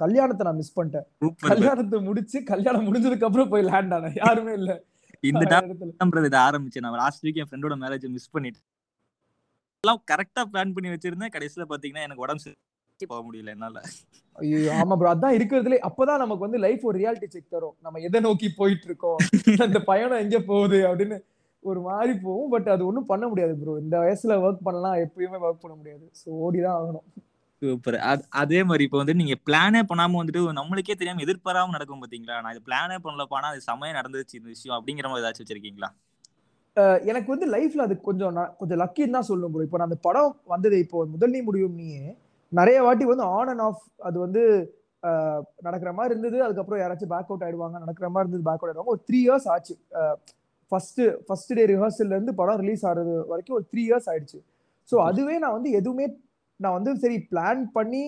கல்யாணத்தை 0.02 0.44
நான் 0.48 0.60
மிஸ் 0.62 0.76
பண்ணிட்டேன். 0.80 1.06
கல்யாணத்தை 1.52 2.00
முடிச்சு 2.08 2.38
கல்யாணம் 2.52 2.88
முடிஞ்சதுக்கு 2.88 3.28
அப்புறம் 3.28 3.52
போய் 3.54 3.68
லேண்ட் 3.70 3.94
ஆனேன். 3.98 4.18
யாருமே 4.24 4.54
இல்ல. 4.60 4.72
இந்த 5.24 5.44
டாப்ன்றது 5.54 6.30
இதை 6.30 6.40
ஆரம்பிச்சேன். 6.48 6.86
நான் 6.86 7.00
லாஸ்ட் 7.04 7.24
வீக் 7.26 7.40
என் 7.42 7.50
ஃப்ரெண்டோட 7.50 7.76
மேரேஜ் 7.84 8.06
மிஸ் 8.16 8.34
பண்ணிட்டேன். 8.36 8.66
எல்லாம் 9.84 10.02
கரெக்டா 10.12 10.42
பிளான் 10.52 10.74
பண்ணி 10.76 10.90
வச்சிருந்தேன். 10.94 11.34
கடைசியில 11.36 11.66
பாத்தீங்கன்னா 11.72 12.06
எனக்கு 12.08 12.26
உடம்பு 12.26 12.52
போக 13.00 13.22
முடியல 13.28 13.54
என்னால. 13.56 13.78
ஐயோ 14.36 14.58
ஆமா 14.80 14.96
ப்ரோ 14.98 15.10
அதான் 15.14 15.36
இருக்கிறதுல 15.38 15.78
அப்பதான் 15.88 16.22
நமக்கு 16.24 16.46
வந்து 16.46 16.60
லைஃப் 16.66 16.84
ஒரு 16.90 16.98
ரியாலிட்டி 17.00 17.28
செக் 17.28 17.54
தரும். 17.56 17.76
நம்ம 17.86 18.00
எதை 18.08 18.20
நோக்கி 18.20 18.48
போயிட்டு 18.60 18.86
இருக்கோம் 18.90 19.20
அந்த 19.66 19.80
பயணம் 19.90 20.22
எங்க 20.26 20.40
போகுது? 20.52 20.80
அப்படின்னு 20.90 21.18
ஒரு 21.64 21.80
மாதிரி 21.82 22.14
போகும். 22.26 22.50
பட் 22.50 22.70
அது 22.76 22.84
ஒன்றும் 22.86 23.06
பண்ண 23.06 23.26
முடியாது 23.28 23.56
ப்ரோ 23.62 23.74
இந்த 23.78 23.96
வயசுல 24.04 24.36
ஒர்க் 24.46 24.68
பண்ணலாம். 24.68 24.98
எப்பயுமே 25.06 25.40
ஒர்க் 25.48 25.64
பண்ண 25.66 25.76
முடியாது. 25.76 26.06
ஸோ 26.22 26.28
ஓடிதான் 26.46 26.78
ஆகணும். 26.80 27.08
சூப்பர். 27.62 27.98
அதே 28.42 28.60
மாதிரி 28.70 28.84
இப்போ 28.88 29.00
வந்து 29.02 29.16
நீங்க 29.22 29.36
பிளானே 29.48 29.82
பண்ணாம 29.90 30.18
வந்துட்டு 30.20 30.42
நம்மளுக்கே 30.60 30.96
தெரியாம 31.00 31.24
எதிர்பாராம 31.26 31.74
நடக்கும் 31.76 32.02
பாத்தீங்களா? 32.04 32.38
நான் 32.44 32.54
இது 32.56 32.64
பிளானே 32.70 32.98
பண்ணலப்பா 33.06 33.38
ஆனா 33.40 33.50
அது 33.54 33.62
சமயம் 33.72 33.98
நடந்துச்சு 34.00 34.38
இந்த 34.40 34.50
விஷயம் 34.56 34.76
அப்படிங்கிற 34.78 35.08
மாதிரி 35.12 35.24
ஏதாச்சும் 35.24 35.46
வச்சிருக்கீங்களா? 35.46 35.90
எனக்கு 37.12 37.30
வந்து 37.34 37.48
லைஃப்ல 37.54 37.86
அது 37.88 37.96
கொஞ்சம் 38.10 38.36
கொஞ்சம் 38.60 38.80
லக்கின்னு 38.82 39.16
தான் 39.18 39.28
சொல்லணும் 39.30 39.54
ப்ரோ 39.54 39.66
இப்போ 39.68 39.80
நான் 39.80 39.90
அந்த 39.90 39.98
படம் 40.08 40.36
வந்தது 40.54 40.76
இப்போ 40.86 41.00
முதல் 41.14 41.34
நீ 41.36 41.40
முடியும் 41.50 41.76
நீயே 41.80 42.06
நிறைய 42.52 42.78
வாட்டி 42.86 43.06
வந்து 43.12 43.26
ஆன் 43.38 43.52
அண்ட் 43.54 43.64
ஆஃப் 43.68 43.84
அது 44.08 44.18
வந்து 44.26 44.42
நடக்கிற 45.68 45.92
மாதிரி 45.98 46.14
இருந்தது. 46.16 46.38
அதுக்கப்புறம் 46.46 46.82
யாராச்சும் 46.82 47.12
பேக் 47.14 47.30
அவுட் 47.32 47.46
ஆயிடுவாங்க 47.46 47.78
நடக்கிற 47.84 48.08
மாதிரி 48.14 48.26
இருந்தது 48.28 48.48
பேக் 48.50 48.62
அவுட் 48.62 48.72
ஆயிடுவாங்க. 48.72 48.94
ஒரு 48.96 49.02
த்ரீ 49.08 49.20
இயர்ஸ் 49.28 49.48
ஆச்சு. 49.54 49.76
ஃபர்ஸ்ட் 50.72 51.02
ஃபர்ஸ்ட் 51.28 51.54
டே 51.60 51.64
ரிஹர்சல்ல 51.74 52.16
இருந்து 52.18 52.34
படம் 52.42 52.60
ரிலீஸ் 52.64 52.84
ஆகிறது 52.90 53.14
வரைக்கும் 53.32 53.58
ஒரு 53.60 53.66
த்ரீ 53.72 53.82
இயர்ஸ் 53.90 54.10
ஆயிடுச்சு. 54.12 54.40
ஸோ 54.90 54.98
அதுவே 55.10 55.36
நான் 55.44 55.56
வந்து 55.58 55.72
எதுவுமே 55.80 56.06
நான் 56.64 56.76
வந்து 56.78 56.92
சரி 57.04 57.18
பிளான் 57.32 57.62
பண்ணி 57.78 58.04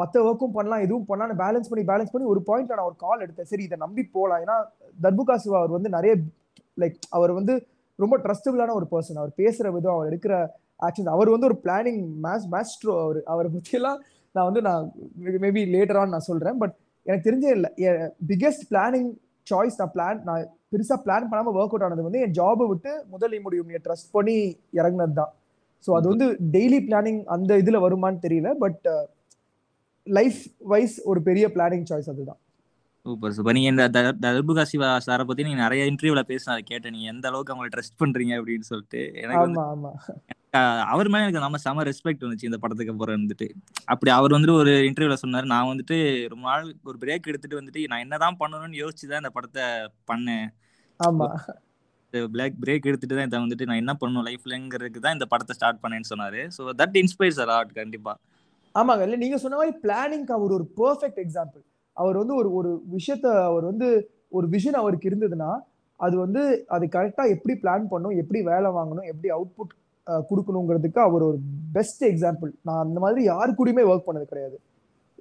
மற்ற 0.00 0.16
ஒர்க்கும் 0.26 0.54
பண்ணலாம் 0.56 0.82
எதுவும் 0.84 1.06
பண்ணலாம் 1.10 1.40
பேலன்ஸ் 1.44 1.70
பண்ணி 1.70 1.84
பேலன்ஸ் 1.90 2.12
பண்ணி 2.12 2.26
ஒரு 2.32 2.40
பாயிண்ட் 2.48 2.74
நான் 2.78 2.88
ஒரு 2.90 2.98
கால் 3.04 3.22
எடுத்தேன். 3.24 3.50
சரி 3.52 3.64
இதை 3.68 3.76
நம்பி 3.84 4.02
போகலாம் 4.16 4.42
ஏன்னா 4.44 4.56
தர்புகா 5.04 5.34
சிவா 5.44 5.58
அவர் 5.62 5.76
வந்து 5.76 5.90
நிறைய 5.96 6.12
லைக் 6.82 6.96
அவர் 7.16 7.32
வந்து 7.38 7.54
ரொம்ப 7.98 8.14
ட்ரஸ்டபுளான 8.24 8.74
ஒரு 8.80 8.86
பர்சன் 8.92 9.20
அவர் 9.22 9.32
பேசுற 9.42 9.72
விதம் 9.74 9.96
அவர் 9.96 10.08
எடுக்கிற 10.10 10.36
ஆக்ஷன் 10.86 11.10
அவர் 11.16 11.32
வந்து 11.34 11.48
ஒரு 11.50 11.58
பிளானிங் 11.64 12.00
மேஸ் 12.24 12.46
மேஸ்ட்ரோ 12.54 12.94
அவர். 13.04 13.20
அவரை 13.32 13.50
பற்றியெல்லாம் 13.56 13.98
நான் 14.34 14.48
வந்து 14.48 14.62
நான் 14.68 14.86
மேபி 15.44 15.62
லேட்டர் 15.74 16.14
நான் 16.14 16.28
சொல்றேன். 16.30 16.58
பட் 16.62 16.74
எனக்கு 17.06 17.26
தெரிஞ்சே 17.28 17.52
இல்லை. 17.58 17.70
பிக்கெஸ்ட் 18.30 18.66
பிளானிங் 18.72 19.08
சாய்ஸ் 19.50 19.78
நான் 19.80 19.94
பிளான் 19.94 20.20
நான் 20.28 20.44
பெருசாக 20.72 20.98
பிளான் 21.06 21.30
பண்ணாமல் 21.30 21.56
ஒர்க் 21.58 21.72
அவுட் 21.74 21.86
ஆனது 21.86 22.08
வந்து 22.08 22.22
என் 22.26 22.36
ஜாபை 22.40 22.66
விட்டு 22.70 22.92
முதல் 23.14 23.34
முடியும் 23.46 23.72
ட்ரஸ்ட் 23.86 24.14
பண்ணி 24.16 24.36
இறங்கினது 24.80 25.14
தான். 25.20 25.32
ஸோ 25.86 25.90
அது 25.96 26.06
வந்து 26.08 26.26
டெய்லி 26.54 26.80
பிளானிங் 26.88 27.20
அந்த 27.34 27.58
இதுல 27.62 27.80
வருமானு 27.84 28.24
தெரியல 28.26 28.50
பட் 28.64 28.84
லைஃப் 30.06 30.40
வைஸ் 30.72 30.96
ஒரு 31.04 31.20
பெரிய 31.22 31.44
பிளானிங் 31.48 31.86
சாய்ஸ் 31.90 32.10
அதுதான். 32.12 32.40
சூப்பர் 33.06 33.34
சூப்பர் 33.36 33.56
நீங்க 33.56 33.70
இந்த 33.72 33.84
தர்புகா 34.24 34.62
சிவா 34.62 34.90
சாரை 35.06 35.24
பத்தி 35.26 35.46
நீங்க 35.46 35.60
நிறைய 35.62 35.82
இன்டர்வியூல 35.90 36.22
பேசினா 36.30 36.54
அதை 36.54 36.62
கேட்டேன். 36.70 36.94
நீங்க 36.94 37.08
எந்த 37.14 37.26
அளவுக்கு 37.30 37.52
அவங்களை 37.54 37.70
ட்ரஸ்ட் 37.74 38.00
பண்றீங்க 38.02 38.32
அப்படின்னு 38.38 38.66
சொல்லிட்டு. 38.70 39.02
எனக்கு 39.22 39.44
வந்து 39.46 39.60
அவர் 40.92 41.08
மேல 41.12 41.24
எனக்கு 41.24 41.44
நம்ம 41.44 41.58
செம 41.64 41.84
ரெஸ்பெக்ட் 41.88 42.24
வந்துச்சு 42.24 42.48
இந்த 42.48 42.58
படத்துக்கு 42.62 42.92
அப்புறம் 42.94 43.16
வந்துட்டு. 43.16 43.46
அப்படி 43.92 44.10
அவர் 44.16 44.34
வந்துட்டு 44.36 44.56
ஒரு 44.62 44.72
இன்டர்வியூல 44.88 45.16
சொன்னாரு. 45.22 45.46
நான் 45.54 45.70
வந்துட்டு 45.72 45.96
ரொம்ப 46.32 46.44
நாள் 46.50 46.66
ஒரு 46.90 46.96
பிரேக் 47.02 47.30
எடுத்துட்டு 47.32 47.60
வந்துட்டு 47.60 47.82
நான் 47.92 48.04
என்னதான் 48.04 48.40
பண்ணணும்னு 48.42 48.82
யோசிச்சு 48.82 49.10
தான் 49.12 49.22
இந்த 49.22 49.32
படத்தை 49.38 49.64
பண்ணேன். 50.12 50.46
ஆமா. 51.00 51.28
பிளாக் 52.34 52.56
பிரேக் 52.62 52.88
எடுத்துட்டு 52.90 53.16
தான் 53.18 53.28
இதை 53.28 53.40
வந்துட்டு 53.44 53.68
நான் 53.70 53.80
என்ன 53.82 53.92
பண்ணணும் 54.00 54.26
லைஃப்லங்கிறதுக்கு 54.28 55.02
தான் 55.04 55.16
இந்த 55.18 55.26
படத்தை 55.32 55.54
ஸ்டார்ட் 55.58 55.82
பண்ணேன்னு 55.84 56.10
சொன்னாரு. 56.12 56.40
ஸோ 56.56 56.62
தட் 56.80 56.96
இன்ஸ்பைர்ஸ் 57.02 57.40
அலாட் 57.44 57.70
கண்டிப்பா. 57.80 58.14
ஆமாங்க. 58.74 59.02
இல்லை 59.06 59.18
நீங்க 59.22 59.36
சொன்ன 59.44 59.58
மாதிரி 59.60 59.74
பிளானிங்க்கு 59.84 60.34
அவர் 60.38 60.56
ஒரு 60.58 60.66
பெர்ஃபெக்ட் 60.80 61.22
எக்ஸாம்பிள் 61.24 61.62
அவர் 61.96 62.16
வந்து 62.22 62.34
ஒரு 62.40 62.48
ஒரு 62.58 62.70
விஷயத்த 62.96 63.26
அவர் 63.50 63.64
வந்து 63.70 63.88
ஒரு 64.38 64.46
விஷன் 64.54 64.80
அவருக்கு 64.82 65.08
இருந்ததுன்னா 65.10 65.50
அது 66.00 66.14
வந்து 66.24 66.42
அது 66.74 66.84
கரெக்டாக 66.94 67.34
எப்படி 67.34 67.54
பிளான் 67.62 67.84
பண்ணும் 67.92 68.16
எப்படி 68.22 68.40
வேலை 68.52 68.70
வாங்கணும் 68.78 69.08
எப்படி 69.12 69.28
அவுட்புட் 69.36 69.74
கொடுக்கணுங்கிறதுக்கு 70.30 71.00
அவர் 71.08 71.22
ஒரு 71.28 71.38
பெஸ்ட் 71.76 72.02
எக்ஸாம்பிள் 72.08 72.50
நான் 72.68 72.82
அந்த 72.86 72.98
மாதிரி 73.04 73.20
யாரு 73.32 73.50
கூடயுமே 73.58 73.84
ஒர்க் 73.90 74.08
பண்ணது 74.08 74.26
கிடையாது. 74.32 74.56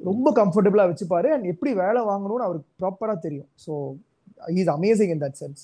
ரொம்ப 0.09 0.27
கம்ஃபர்டபுளாக 0.39 0.89
வச்சுப்பாரு. 0.91 1.29
அண்ட் 1.35 1.45
எப்படி 1.51 1.71
வேலை 1.83 2.01
வாங்கணும்னு 2.09 2.47
அவருக்கு 2.47 2.69
ப்ராப்பராக 2.81 3.19
தெரியும். 3.25 3.49
So 3.65 3.73
is 4.61 4.71
amazing 4.77 5.13
in 5.15 5.23
that 5.25 5.39
sense 5.41 5.63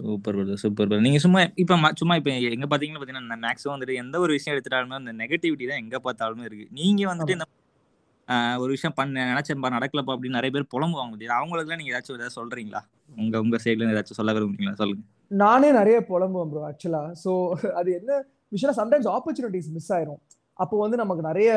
super 0.00 0.36
brother 0.36 0.60
super 0.62 0.86
brother 0.88 1.06
நீங்க 1.06 1.18
சும்மா 1.24 1.40
இப்ப 1.62 1.92
சும்மா 2.00 2.14
இப்ப 2.20 2.30
எங்க 2.56 2.66
பாத்தீங்கன்னா 2.72 3.00
பாத்தீங்கன்னா 3.02 3.38
மேக்ஸிமம் 3.46 3.74
வந்துட்டு 3.74 3.98
எந்த 4.02 4.16
ஒரு 4.24 4.32
விஷயம் 4.36 4.54
எடுத்துட்டாலுமே 4.54 4.96
அந்த 5.00 5.12
நெகட்டிவிட்டி 5.22 5.66
தான் 5.70 5.82
எங்க 5.84 5.96
பார்த்தாலுமே 6.06 6.44
இருக்கு. 6.48 6.66
நீங்க 6.78 7.02
வந்துட்டு 7.10 7.36
இந்த 7.36 7.46
ஒரு 8.62 8.70
விஷயம் 8.76 8.96
பண்ண 8.98 9.24
நினைச்சேன்பா 9.30 9.70
நடக்கலப்பா 9.76 10.12
அப்படின்னு 10.14 10.38
நிறைய 10.38 10.52
பேர் 10.56 10.72
புலம்புவாங்க 10.74 11.12
முடியாது 11.14 11.36
அவங்களுக்கு 11.38 11.78
நீங்க 11.80 11.92
ஏதாச்சும் 11.94 12.18
ஏதாவது 12.18 12.36
சொல்றீங்களா? 12.38 12.80
உங்க 13.22 13.34
உங்க 13.44 13.56
சைட்ல 13.64 13.90
ஏதாச்சும் 13.94 14.18
சொல்ல 14.20 14.32
விரும்புறீங்களா? 14.36 14.78
சொல்லுங்க. 14.82 15.02
நானே 15.42 15.68
நிறைய 15.78 15.98
புலம்புவேன் 16.10 16.50
ப்ரோ 16.52 16.62
ஆக்சுவலா 16.70 17.02
ஸோ 17.24 17.30
அது 17.80 17.90
என்ன 18.00 18.10
விஷயம் 18.54 18.78
சம்டைம்ஸ் 18.80 19.08
ஆப்பர்ச்சுனிட்டிஸ் 19.16 19.70
மிஸ் 19.76 19.92
ஆயிரும். 19.96 20.20
அப்போ 20.58 20.74
வந்து 20.82 20.96
நமக்கு 21.02 21.22
நிறைய 21.28 21.50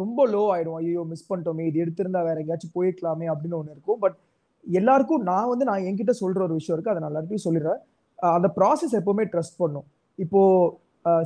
ரொம்ப 0.00 0.26
லோ 0.34 0.42
ஆயிடும். 0.54 0.76
ஐயோ 0.80 1.02
மிஸ் 1.12 1.28
பண்ணிட்டோமே 1.30 1.66
இது 1.70 1.78
எடுத்திருந்தா 1.84 2.22
வேற 2.28 2.36
எங்கேயாச்சும் 2.42 2.74
போயிருக்கலாமே 2.76 3.28
அப்படின்னு 3.32 3.58
ஒன்று 3.60 3.74
இருக்கும். 3.76 4.00
பட் 4.04 4.16
எல்லாருக்கும் 4.78 5.22
நான் 5.30 5.50
வந்து 5.52 5.64
நான் 5.70 5.84
என்கிட்ட 5.88 6.12
சொல்ற 6.22 6.40
ஒரு 6.46 6.54
விஷயம் 6.58 6.76
இருக்கு. 6.76 6.92
அதை 6.92 7.00
நான் 7.02 7.12
எல்லாருக்கும் 7.12 7.46
சொல்லிடுறேன். 7.46 7.80
அந்த 8.38 8.48
ப்ராசஸ் 8.58 8.96
எப்பவுமே 9.00 9.24
ட்ரஸ்ட் 9.32 9.60
பண்ணும். 9.62 9.86
இப்போ 10.18 10.40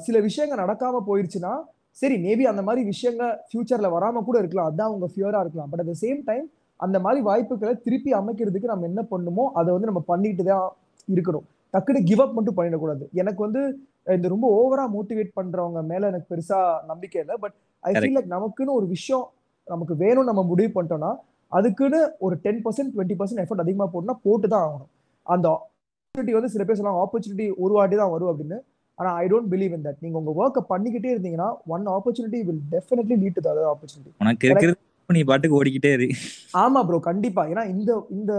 சில 0.07 0.17
விஷயங்கள் 0.29 0.63
நடக்காம 0.65 1.01
போயிருச்சுன்னா 1.09 1.55
சரி 2.01 2.17
மேபி 2.25 2.45
அந்த 2.51 2.63
மாதிரி 2.67 2.83
விஷயங்கள் 2.93 3.35
ஃபியூச்சர்ல 3.49 3.89
வராம 3.97 4.23
கூட 4.29 4.37
இருக்கலாம். 4.43 4.71
அதான் 4.71 4.93
உங்க 4.95 5.07
ஃபியூரா 5.13 5.41
இருக்கலாம். 5.45 5.69
But 5.73 5.83
at 5.83 5.91
the 5.93 5.97
same 6.05 6.21
time 6.31 6.47
அந்த 6.81 6.97
மாதிரி 7.05 7.21
வாய்ப்புகளை 7.29 7.73
திருப்பி 7.85 8.11
அமைக்கிறதுக்கு 8.21 8.73
நம்ம 8.73 8.87
என்ன 8.91 9.03
பண்ணுமோ 9.13 9.45
அதை 9.59 9.71
வந்து 9.77 9.89
நம்ம 9.91 10.03
பண்ணிட்டு 10.11 10.45
தான் 10.51 10.67
இருக்கணும். 11.09 11.47
டக்குனு 11.75 12.01
கிவ் 12.09 12.23
அப் 12.25 12.35
மட்டும் 12.37 12.57
பண்ணிடக்கூடாது. 12.59 13.05
எனக்கு 13.21 13.41
வந்து 13.47 13.61
இந்த 14.17 14.27
ரொம்ப 14.35 14.47
ஓவரா 14.59 14.85
மோட்டிவேட் 14.97 15.33
பண்றவங்க 15.39 15.81
மேல 15.93 16.09
எனக்கு 16.13 16.29
பெருசா 16.33 16.59
நம்பிக்கை 16.91 17.19
இல்லை. 17.23 17.37
But 17.45 17.57
I. 17.85 17.93
ஃபீல் 17.95 18.17
லைக் 18.19 18.35
நமக்குன்னு 18.37 18.77
ஒரு 18.81 18.87
விஷயம் 18.97 19.25
நமக்கு 19.67 19.95
வேணும் 20.03 20.29
நம்ம 20.31 20.45
முடிவு 20.51 20.71
பண்ணிட்டோம்னா 20.77 21.13
அதுக்குன்னு 21.53 21.99
ஒரு 22.21 22.35
ten 22.45 22.63
percent 22.65 22.93
twenty 22.95 23.17
percent 23.19 23.43
effort 23.43 23.65
அதிகமாக 23.65 23.89
போட்டுனா 23.93 24.17
போட்டு 24.25 24.47
தான் 24.49 24.65
ஆகணும். 24.67 24.91
அந்த 25.27 25.47
ஆப்பர்ச்சுனிட்டி 25.55 26.35
வந்து 26.37 26.51
சில 26.55 26.65
பேர் 26.65 26.79
சொல்லுவாங்க 26.79 27.03
ஆப்பர்ச்சுனிட்டி 27.05 27.47
ஒரு 27.63 27.73
வாட்டி 27.77 27.97
தான் 28.01 28.13
வரும் 28.15 28.31
அப்படின்னு. 28.33 28.59
ஆனா 28.99 29.11
I 29.17 29.27
don't 29.31 29.51
believe 29.53 29.73
in 29.75 29.85
that 29.87 30.01
நீங்க 30.05 30.17
உங்க 30.21 30.33
ஒர்க்கை 30.41 30.63
பண்ணிக்கிட்டே 30.71 31.11
இருந்தீங்கன்னா 31.15 31.49
one 31.73 31.85
opportunity 31.95 32.39
will 32.47 32.63
definitely 32.73 33.17
lead 33.23 33.39
to 33.39 33.51
other 33.53 33.71
opportunity 33.73 34.13
உனக்கு 34.23 34.49
இருக்கிறது 34.49 34.79
நீ 35.09 35.23
பாட்டுக்கு 35.25 35.59
ஓடிக்கிட்டே 35.59 35.91
இரு. 35.97 36.07
ஆமா 36.61 36.81
ப்ரோ 36.87 36.99
கண்டிப்பா. 37.07 37.43
ஏன்னா 37.51 37.65
இந்த 37.75 37.91
இந்த 38.17 38.33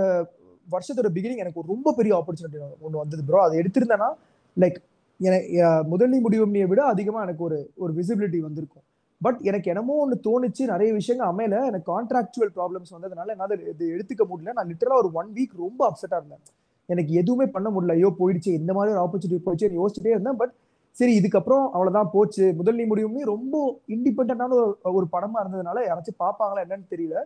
வருஷத்தோட 0.67 1.09
பிகினிங் 1.15 1.41
எனக்கு 1.43 1.61
ஒரு 1.61 1.69
ரொம்ப 1.73 1.93
பெரிய 1.97 2.13
ஆப்பர்ச்சுனிட்டி 2.17 2.57
ஒன்று 2.85 3.01
வந்தது 3.01 3.21
ப்ரோ 3.27 3.41
அதை 3.43 3.55
எடுத்திருந்தேன்னா 3.61 4.09
லைக் 4.57 4.79
எனக்கு 5.19 5.47
அஹ், 5.65 5.83
முதல்நி 5.91 6.17
முடிவுமையை 6.23 6.67
விட 6.71 6.81
அதிகமா 6.91 7.19
எனக்கு 7.25 7.43
ஒரு 7.45 7.55
ஒரு 7.77 7.91
விசிபிலிட்டி 7.97 8.39
வந்திருக்கும். 8.43 8.83
பட் 9.21 9.39
எனக்கு 9.49 9.67
என்னமோ 9.71 9.93
ஒன்று 10.03 10.15
தோணுச்சு 10.27 10.63
நிறைய 10.71 10.89
விஷயங்கள் 10.99 11.29
அமையல. 11.31 11.59
எனக்கு 11.69 11.87
கான்ட்ராக்சுவல் 11.93 12.51
ப்ராப்ளம்ஸ் 12.57 12.93
வந்ததுனால 12.95 13.33
என்னால் 13.35 13.55
இது 13.73 13.85
எடுத்துக்க 13.95 14.23
முடியல. 14.31 14.53
நான் 14.57 14.69
லிட்டரலாக 14.71 15.03
ஒரு 15.03 15.09
ஒன் 15.19 15.29
வீக் 15.37 15.55
ரொம்ப 15.65 15.81
அப்செட்டாக 15.89 16.21
இருந்தேன். 16.21 16.43
எனக்கு 16.89 17.13
எதுவுமே 17.21 17.45
பண்ண 17.55 17.67
முடியல. 17.75 17.95
ஐயோ 17.97 18.09
போயிடுச்சு. 18.19 18.51
இந்த 18.61 18.71
மாதிரி 18.77 18.93
ஒரு 18.95 19.01
ஆப்பர்ச்சுனிட்டி 19.05 19.45
போயிடுச்சு 19.47 19.79
யோசிச்சுட்டே 19.81 20.13
இருந்தேன். 20.15 20.39
பட் 20.41 20.53
சரி 20.95 21.13
இதுக்கப்புறம் 21.19 21.63
அவ்வளவுதான் 21.75 22.11
போச்சு. 22.13 22.45
முதல் 22.59 22.77
நீ 22.79 22.85
முடியுமே 22.91 23.23
ரொம்ப 23.33 23.55
இண்டிபெண்டான 23.95 24.53
ஒரு 24.97 25.07
படமா 25.15 25.37
இருந்ததுனால 25.43 25.81
யாராச்சும் 25.87 26.21
பார்ப்பாங்களா 26.23 26.63
என்னன்னு 26.65 26.87
தெரியல. 26.93 27.17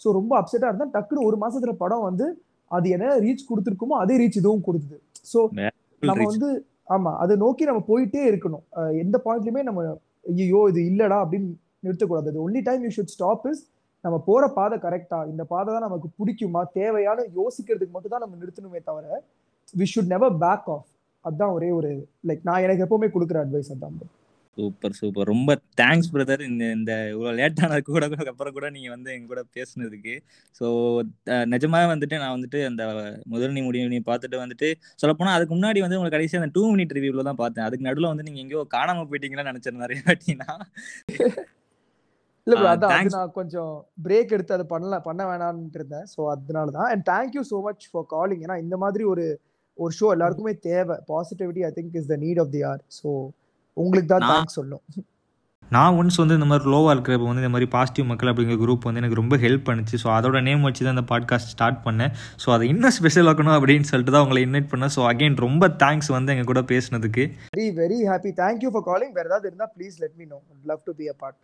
ஸோ 0.00 0.08
ரொம்ப 0.18 0.32
அப்செட்டா 0.40 0.70
இருந்தேன். 0.70 0.94
டக்குனு 0.96 1.26
ஒரு 1.28 1.36
மாசத்துல 1.44 1.72
படம் 1.82 2.06
வந்து 2.08 2.26
அது 2.70 2.88
என்ன 2.96 3.14
ரீச் 3.24 3.48
கொடுத்துருக்குமோ 3.50 3.96
அதே 4.02 4.16
ரீச் 4.22 4.40
இதுவும் 4.40 4.66
கொடுத்தது. 4.68 4.98
ஸோ 5.32 5.38
நம்ம 6.02 6.26
வந்து 6.32 6.48
ஆமா 6.94 7.10
அதை 7.22 7.34
நோக்கி 7.42 7.64
நம்ம 7.70 7.82
போயிட்டே 7.90 8.22
இருக்கணும். 8.30 8.64
எந்த 9.04 9.16
பாயிண்ட்லயுமே 9.24 9.62
நம்ம 9.68 9.80
ஐயோ 10.26 10.60
இது 10.70 10.80
இல்லடா 10.90 11.18
அப்படின்னு 11.24 11.50
நிறுத்தக்கூடாது. 11.86 12.38
Only 12.46 12.60
time 12.68 12.82
you 12.86 12.90
should 12.96 13.14
stop 13.16 13.44
is 13.50 13.62
நம்ம 14.04 14.16
போற 14.28 14.44
பாதை 14.58 14.76
கரெக்டா 14.84 15.18
இந்த 15.30 15.42
பாதை 15.52 15.68
தான் 15.74 15.86
நமக்கு 15.86 16.08
பிடிக்குமா? 16.18 16.60
தேவையான 16.78 17.24
யோசிக்கிறதுக்கு 17.38 17.94
மட்டும் 17.96 18.14
தான் 18.14 18.24
நம்ம 18.24 18.36
நிறுத்தணுமே 18.42 18.80
தவிர 18.88 19.22
we 19.74 19.86
should 19.92 20.12
never 20.14 20.36
back 20.44 20.68
off 20.76 20.86
அதான் 21.24 21.52
ஒரே 21.56 21.68
ஒரு 21.78 21.90
லைக் 22.28 22.46
நான் 22.48 22.64
எனக்கு 22.66 22.84
எப்பவுமே 22.86 23.08
கொடுக்குற 23.14 23.38
அட்வைஸ் 23.44 23.72
அதான். 23.74 23.98
Super 24.56 24.94
super. 24.98 25.28
ரொம்ப 25.32 25.50
தேங்க்ஸ் 25.80 26.10
பிரதர் 26.14 26.42
இந்த 26.48 26.64
இந்த 26.76 26.92
இவ்வளோ 27.12 27.32
லேட்டானது 27.40 27.82
கூட 27.88 28.04
அப்புறம் 28.32 28.54
கூட 28.56 28.66
நீங்கள் 28.76 28.94
வந்து 28.94 29.10
எங்க 29.16 29.26
கூட 29.32 29.42
பேசுனதுக்கு. 29.56 30.14
ஸோ 30.58 30.66
நிஜமாக 31.54 31.90
வந்துட்டு 31.92 32.16
நான் 32.22 32.34
வந்துட்டு 32.36 32.60
அந்த 32.70 32.84
முதல் 33.34 33.54
நீ 33.56 33.62
முடிவு 33.68 33.92
நீ 33.94 34.00
பார்த்துட்டு 34.10 34.42
வந்துட்டு 34.44 34.70
சொல்லப்போனால் 35.02 35.36
அதுக்கு 35.38 35.56
முன்னாடி 35.56 35.82
வந்து 35.84 35.98
உங்களுக்கு 35.98 36.18
கடைசி 36.18 36.40
அந்த 36.40 36.50
டூ 36.56 36.64
மினிட் 36.72 36.96
ரிவ்யூவில் 36.98 37.28
தான் 37.30 37.40
பார்த்தேன். 37.42 37.66
அதுக்கு 37.68 37.88
நடுவில் 37.88 38.12
வந்து 38.12 38.26
நீங்கள் 38.28 38.44
எங்கேயோ 38.44 38.64
காணாமல் 38.76 39.10
போயிட்டீங்களான்னு 39.12 39.52
நினச்சேன் 39.52 39.84
நிறைய 39.86 40.00
வாட்டினா 40.08 40.50
இல்ல 42.46 42.56
அது. 42.74 43.10
நான் 43.16 43.36
கொஞ்சம் 43.40 43.72
பிரேக் 44.04 44.32
எடுத்து 44.36 44.56
அதை 44.56 44.64
பண்ணல 44.74 44.96
பண்ண 45.08 45.22
வேணாம்னு 45.30 45.76
இருந்தேன். 45.78 46.06
ஸோ 46.14 46.20
அதனால 46.34 46.70
தான். 46.76 46.88
And 46.92 47.04
thank you 47.12 47.42
so 47.50 47.58
much 47.66 47.84
for 47.90 48.06
calling 48.14 48.44
ஏன்னா 48.46 48.56
இந்த 48.64 48.76
மாதிரி 48.84 49.04
ஒரு 49.12 49.26
ஒரு 49.78 49.92
ஷோ 49.98 50.06
எல்லாருக்குமே 50.14 50.52
தேவை. 50.70 50.96
Positivity 51.10 51.62
I 51.68 51.70
think 51.76 51.98
is 52.00 52.08
the 52.12 52.16
need 52.24 52.40
of 52.42 52.52
the 52.54 52.62
hour 52.70 52.80
so 53.00 53.10
உங்களுக்கு 53.84 54.12
தான் 54.12 54.28
தேங்க்ஸ் 54.32 54.58
சொல்லும் 54.60 54.84
நான் 55.70 55.96
ஒன்ஸ் 55.98 56.16
வந்து 56.20 56.36
இந்த 56.38 56.46
மாதிரி 56.50 56.70
லோவாக 56.72 56.94
இருக்கிறப்ப 56.94 57.26
வந்து 57.28 57.42
இந்த 57.42 57.50
மாதிரி 57.54 57.66
பாசிட்டிவ் 57.74 58.06
மக்கள் 58.08 58.30
அப்படிங்கிற 58.30 58.56
குரூப் 58.62 58.86
வந்து 58.88 59.00
எனக்கு 59.02 59.18
ரொம்ப 59.20 59.34
ஹெல்ப் 59.44 59.66
பண்ணுச்சு. 59.68 59.96
ஸோ 60.02 60.08
அதோட 60.14 60.38
நேம் 60.46 60.64
வச்சு 60.66 60.82
தான் 60.86 60.96
இந்த 60.96 61.04
பாட்காஸ்ட் 61.10 61.52
ஸ்டார்ட் 61.54 61.78
பண்ணேன். 61.84 62.12
ஸோ 62.42 62.48
அதை 62.54 62.64
இன்னும் 62.72 62.94
ஸ்பெஷல் 62.96 63.30
ஆக்கணும் 63.32 63.56
அப்படின்னு 63.58 63.88
சொல்லிட்டு 63.90 64.14
தான் 64.14 64.24
உங்களை 64.26 64.42
இன்வைட் 64.46 64.68
பண்ணேன். 64.72 64.92
ஸோ 64.96 65.02
அகைன் 65.10 65.36
ரொம்ப 65.46 65.68
தேங்க்ஸ் 65.82 66.10
வந்து 66.16 66.32
எங்கள் 66.34 66.50
கூட 66.50 66.62
பேசுனதுக்கு. 66.72 67.26
Very 67.58 67.68
very 67.80 68.00
happy 68.10 68.32
thank you 68.42 68.70
for 68.74 68.86
calling 68.90 69.14
வேற 69.18 69.26
ஏதாவது 69.30 69.48
இருந்தா 69.50 69.68
please 69.76 69.96
let 70.04 70.16
me 70.22 70.26
know 70.34 70.40
love 70.72 70.82
to 70.88 70.94
be 71.00 71.06
a 71.14 71.16
part 71.22 71.38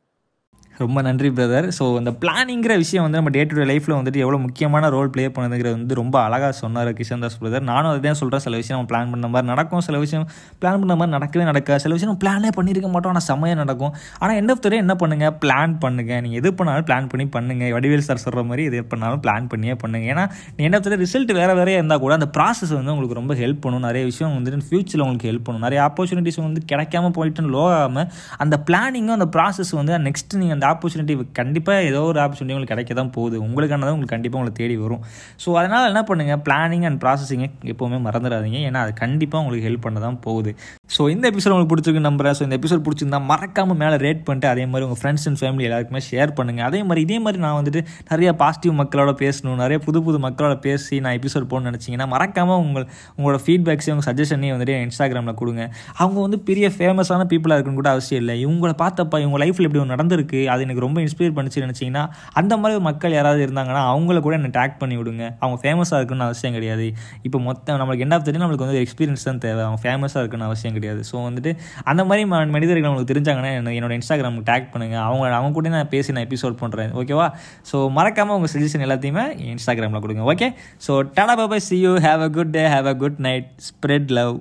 ரொம்ப 0.84 1.02
நன்றி 1.06 1.28
பிரதர் 1.36 1.66
ஸோ 1.76 1.84
அந்த 2.00 2.10
பிளானிங்கிற 2.22 2.72
விஷயம் 2.82 3.04
வந்து 3.06 3.18
நம்ம 3.20 3.30
டே 3.36 3.42
டு 3.50 3.54
டே 3.58 3.64
லைஃப்பில் 3.70 3.96
வந்துட்டு 3.98 4.20
எவ்வளோ 4.24 4.38
முக்கியமான 4.46 4.88
ரோல் 4.94 5.10
ப்ளே 5.14 5.24
பண்ணுதுங்கிறது 5.36 5.74
வந்து 5.76 5.96
ரொம்ப 6.00 6.16
அழகாக 6.26 6.52
சொன்னார் 6.62 6.90
கிஷன் 6.98 7.22
தாஸ் 7.24 7.38
பிரதர் 7.42 7.64
நானும் 7.70 7.90
அதை 7.90 8.00
தான் 8.06 8.18
சொல்கிறேன் 8.20 8.44
சில 8.46 8.56
விஷயம் 8.62 8.78
நம்ம 8.78 8.88
பிளான் 8.92 9.10
பண்ண 9.12 9.28
மாதிரி 9.34 9.48
நடக்கும். 9.52 9.84
சில 9.86 9.96
விஷயம் 10.04 10.26
பிளான் 10.60 10.80
பண்ண 10.82 10.94
மாதிரி 11.00 11.12
நடக்கவே 11.16 11.44
நடக்காது. 11.50 11.80
சில 11.84 11.92
விஷயம் 11.96 12.10
நம்ம 12.10 12.22
பிளானே 12.24 12.50
பண்ணியிருக்க 12.58 12.88
மாட்டோம். 12.94 13.12
ஆனால் 13.14 13.26
செம்மையாக 13.30 13.58
நடக்கும். 13.62 13.92
ஆனால் 14.20 14.36
எண்ட் 14.40 14.52
ஆஃப் 14.54 14.62
த 14.64 14.72
என்ன 14.84 14.96
பண்ணுங்கள் 15.02 15.32
பிளான் 15.44 15.74
பண்ணுங்கள் 15.84 16.20
நீங்கள் 16.24 16.40
எது 16.40 16.50
பண்ணாலும் 16.58 16.86
பிளான் 16.90 17.08
பண்ணி 17.12 17.26
பண்ணுங்கள் 17.36 17.72
வடிவேல் 17.76 18.04
சார் 18.08 18.22
சொல்கிற 18.24 18.44
மாதிரி 18.50 18.64
எது 18.70 18.82
பண்ணாலும் 18.92 19.22
பிளான் 19.26 19.48
பண்ணியே 19.54 19.76
பண்ணுங்கள் 19.84 20.12
ஏன்னா 20.14 20.24
எண்ட் 20.66 20.78
ஆஃப் 20.78 20.84
த 20.88 20.98
ரிசல்ட் 21.04 21.32
வேறு 21.40 21.54
வேறையாக 21.60 21.80
இருந்தால் 21.80 22.02
கூட 22.04 22.14
அந்த 22.18 22.28
ப்ராசஸ் 22.36 22.72
வந்து 22.78 22.92
உங்களுக்கு 22.94 23.18
ரொம்ப 23.20 23.34
ஹெல்ப் 23.42 23.62
பண்ணும். 23.66 23.86
நிறைய 23.88 24.04
விஷயம் 24.10 24.34
வந்துட்டு 24.36 24.68
ஃபியூச்சரில் 24.68 25.04
உங்களுக்கு 25.06 25.30
ஹெல்ப் 25.30 25.46
பண்ணும். 25.48 25.64
நிறைய 25.68 25.80
ஆப்பர்ச்சுனிட்டிஸ் 25.88 26.40
வந்து 26.46 26.62
கிடைக்காம 26.74 27.12
போயிட்டு 27.18 27.48
லோ 27.56 27.64
ஆகாமல் 27.78 28.08
அந்த 28.44 28.56
பிளானிங்கும் 28.70 29.16
அந்த 29.18 29.28
ப்ராசஸ் 29.36 29.72
வந்து 29.80 29.94
நெக்ஸ்ட் 30.08 30.38
நீங்கள் 30.42 30.56
அந்த 30.58 30.65
ஆப்பர்ச்சுனிட்டி 30.70 31.14
கண்டிப்பாக 31.32 31.82
ஏதோ 31.82 32.00
ஒரு 32.02 32.20
ஆப்பர்ச்சுனிட்டி 32.20 32.56
உங்களுக்கு 32.56 32.74
கிடைக்க 32.74 32.94
தான் 32.94 33.10
போகுது. 33.10 33.36
உங்களுக்கானதான் 33.46 33.94
உங்களுக்கு 33.96 34.14
கண்டிப்பாக 34.16 34.42
உங்களை 34.42 34.52
தேடி 34.60 34.76
வரும். 34.84 35.02
ஸோ 35.44 35.48
அதனால் 35.54 35.86
என்ன 35.86 36.02
பண்ணுங்கள் 36.08 36.42
பிளானிங் 36.48 36.86
அண்ட் 36.88 37.02
ப்ராசஸிங்கை 37.02 37.48
எப்போவுமே 37.72 37.98
மறந்துடாதீங்க. 38.08 38.60
ஏன்னா 38.68 38.82
அது 38.86 38.92
கண்டிப்பாக 38.92 39.42
உங்களுக்கு 39.44 39.68
ஹெல்ப் 39.68 39.84
பண்ண 39.86 40.00
தான் 40.00 40.20
போகுது. 40.20 40.52
ஸோ 40.94 41.02
இந்த 41.12 41.24
எபிசோட் 41.30 41.52
உங்களுக்கு 41.52 41.70
பிடிச்சிருக்கு 41.70 42.02
நம்புறேன். 42.06 42.34
ஸோ 42.38 42.42
இந்த 42.46 42.56
எபிசோட் 42.58 42.82
பிடிச்சிருந்தா 42.86 43.18
மறக்காமல் 43.30 43.78
மேலே 43.80 43.96
ரேட் 44.02 44.20
பண்ணிட்டு 44.26 44.46
அதே 44.50 44.64
மாதிரி 44.72 44.84
உங்கள் 44.86 44.98
ஃப்ரெண்ட்ஸ் 45.00 45.24
அண்ட் 45.28 45.38
ஃபேமிலி 45.40 45.64
எல்லாருக்குமே 45.68 46.00
ஷேர் 46.08 46.30
பண்ணுங்கள் 46.38 46.66
அதே 46.68 46.80
மாதிரி 46.88 47.00
இதே 47.06 47.16
மாதிரி 47.24 47.38
நான் 47.44 47.56
வந்துட்டு 47.58 47.80
நிறைய 48.10 48.28
பாசிட்டிவ் 48.42 48.74
மக்களோட 48.80 49.12
பேசணும் 49.22 49.58
நிறைய 49.62 49.78
புது 49.86 50.00
புது 50.06 50.18
மக்களோட 50.26 50.54
பேசி 50.66 50.98
நான் 51.06 51.16
எபிசோட் 51.18 51.48
போகணும்னு 51.50 51.70
நினச்சிங்கன்னா 51.70 52.06
மறக்காமல் 52.14 52.60
உங்கள் 52.66 52.86
உங்களோட 53.16 53.40
ஃபீட்பேக்ஸையும் 53.46 53.96
உங்கள் 53.96 54.08
சஜஷனையும் 54.10 54.54
வந்துட்டு 54.56 54.76
இன்ஸ்டாகிராமில் 54.86 55.36
கொடுங்க. 55.40 55.64
அவங்க 56.02 56.18
வந்து 56.26 56.38
பெரிய 56.50 56.70
ஃபேமஸான 56.76 57.26
பீப்புளாக 57.32 57.58
இருக்குன்னு 57.58 57.80
கூட 57.82 57.90
அவசியம் 57.96 58.22
இல்லை. 58.22 58.36
இவங்கள 58.44 58.72
பார்த்தப்ப 58.84 59.20
இவங்க 59.24 59.40
லைஃப்பில் 59.44 59.68
எப்படி 59.68 59.82
ஒன்று 59.84 59.94
நடந்திருக்கு 59.96 60.40
அது 60.54 60.66
எனக்கு 60.68 60.84
ரொம்ப 60.86 61.00
இன்ஸ்பயர் 61.06 61.36
பண்ணிச்சு 61.40 61.64
நினச்சிங்கன்னா 61.66 62.04
அந்த 62.42 62.52
மாதிரி 62.62 62.86
மக்கள் 62.88 63.18
யாராவது 63.18 63.44
இருந்தாங்கன்னா 63.48 63.84
அவங்கள 63.92 64.24
கூட 64.28 64.36
என்னை 64.40 64.52
டேக் 64.60 64.78
பண்ணி 64.84 64.98
விடுங்க. 65.02 65.24
அவங்க 65.42 65.58
ஃபேமஸாக 65.64 66.00
இருக்குன்னு 66.02 66.26
அவசியம் 66.30 66.56
கிடையாது. 66.60 66.88
இப்போ 67.26 67.40
மொத்தம் 67.50 67.80
நம்மளுக்கு 67.82 68.06
என்ன 68.08 68.22
தெரியும் 68.30 68.46
நம்மளுக்கு 68.46 68.68
வந்து 68.68 68.80
எக்ஸ்பீரியன்ஸ் 68.86 69.28
தான் 69.30 69.44
தேவை. 69.46 69.60
அவங்க 69.68 69.82
ஃபேமஸாக 69.86 70.24
இருக்குன்னு 70.24 70.48
அவசியம் 70.50 70.74
கிடையாது. 70.76 71.00
ஸோ 71.10 71.16
வந்துட்டு 71.24 71.52
அந்த 71.84 72.04
மாதிரி 72.04 72.24
ம- 72.26 72.50
மனிதர்கள் 72.50 72.88
உங்களுக்கு 72.88 73.12
தெரிஞ்சாங்கன்னா 73.12 73.52
என்ன- 73.54 73.72
என்னோட 73.72 73.94
இன்ஸ்டாகிராம் 73.98 74.40
டேக் 74.46 74.68
பண்ணுங்கள் 74.72 75.04
அவங்க 75.04 75.34
அவங்க 75.34 75.52
கூட 75.52 75.68
நான் 75.70 75.88
பேசி 75.88 76.12
நான் 76.12 76.26
எபிசோட் 76.26 76.60
பண்ணுறேன் 76.60 76.92
ஓகேவா 76.96 77.28
ஸோ 77.70 77.76
மறக்காமல் 77.90 78.36
உங்கள் 78.36 78.52
சஜஷன் 78.52 78.84
எல்லாத்தையுமே 78.86 79.24
இன்ஸ்டாகிராமில் 79.50 80.00
கொடுங்க. 80.00 80.24
Okay 80.26 80.48
so 80.86 80.94
Tata 81.14 81.34
Baba 81.36 81.58
see 81.60 81.78
you 81.80 81.94
have 82.00 82.22
a 82.22 82.30
good 82.30 82.50
day 82.50 82.64
have 82.68 82.86
a 82.86 82.96
good 82.96 83.20
night 83.20 83.48
spread 83.68 84.10
love 84.12 84.34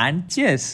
and 0.00 0.22
cheers 0.34 0.68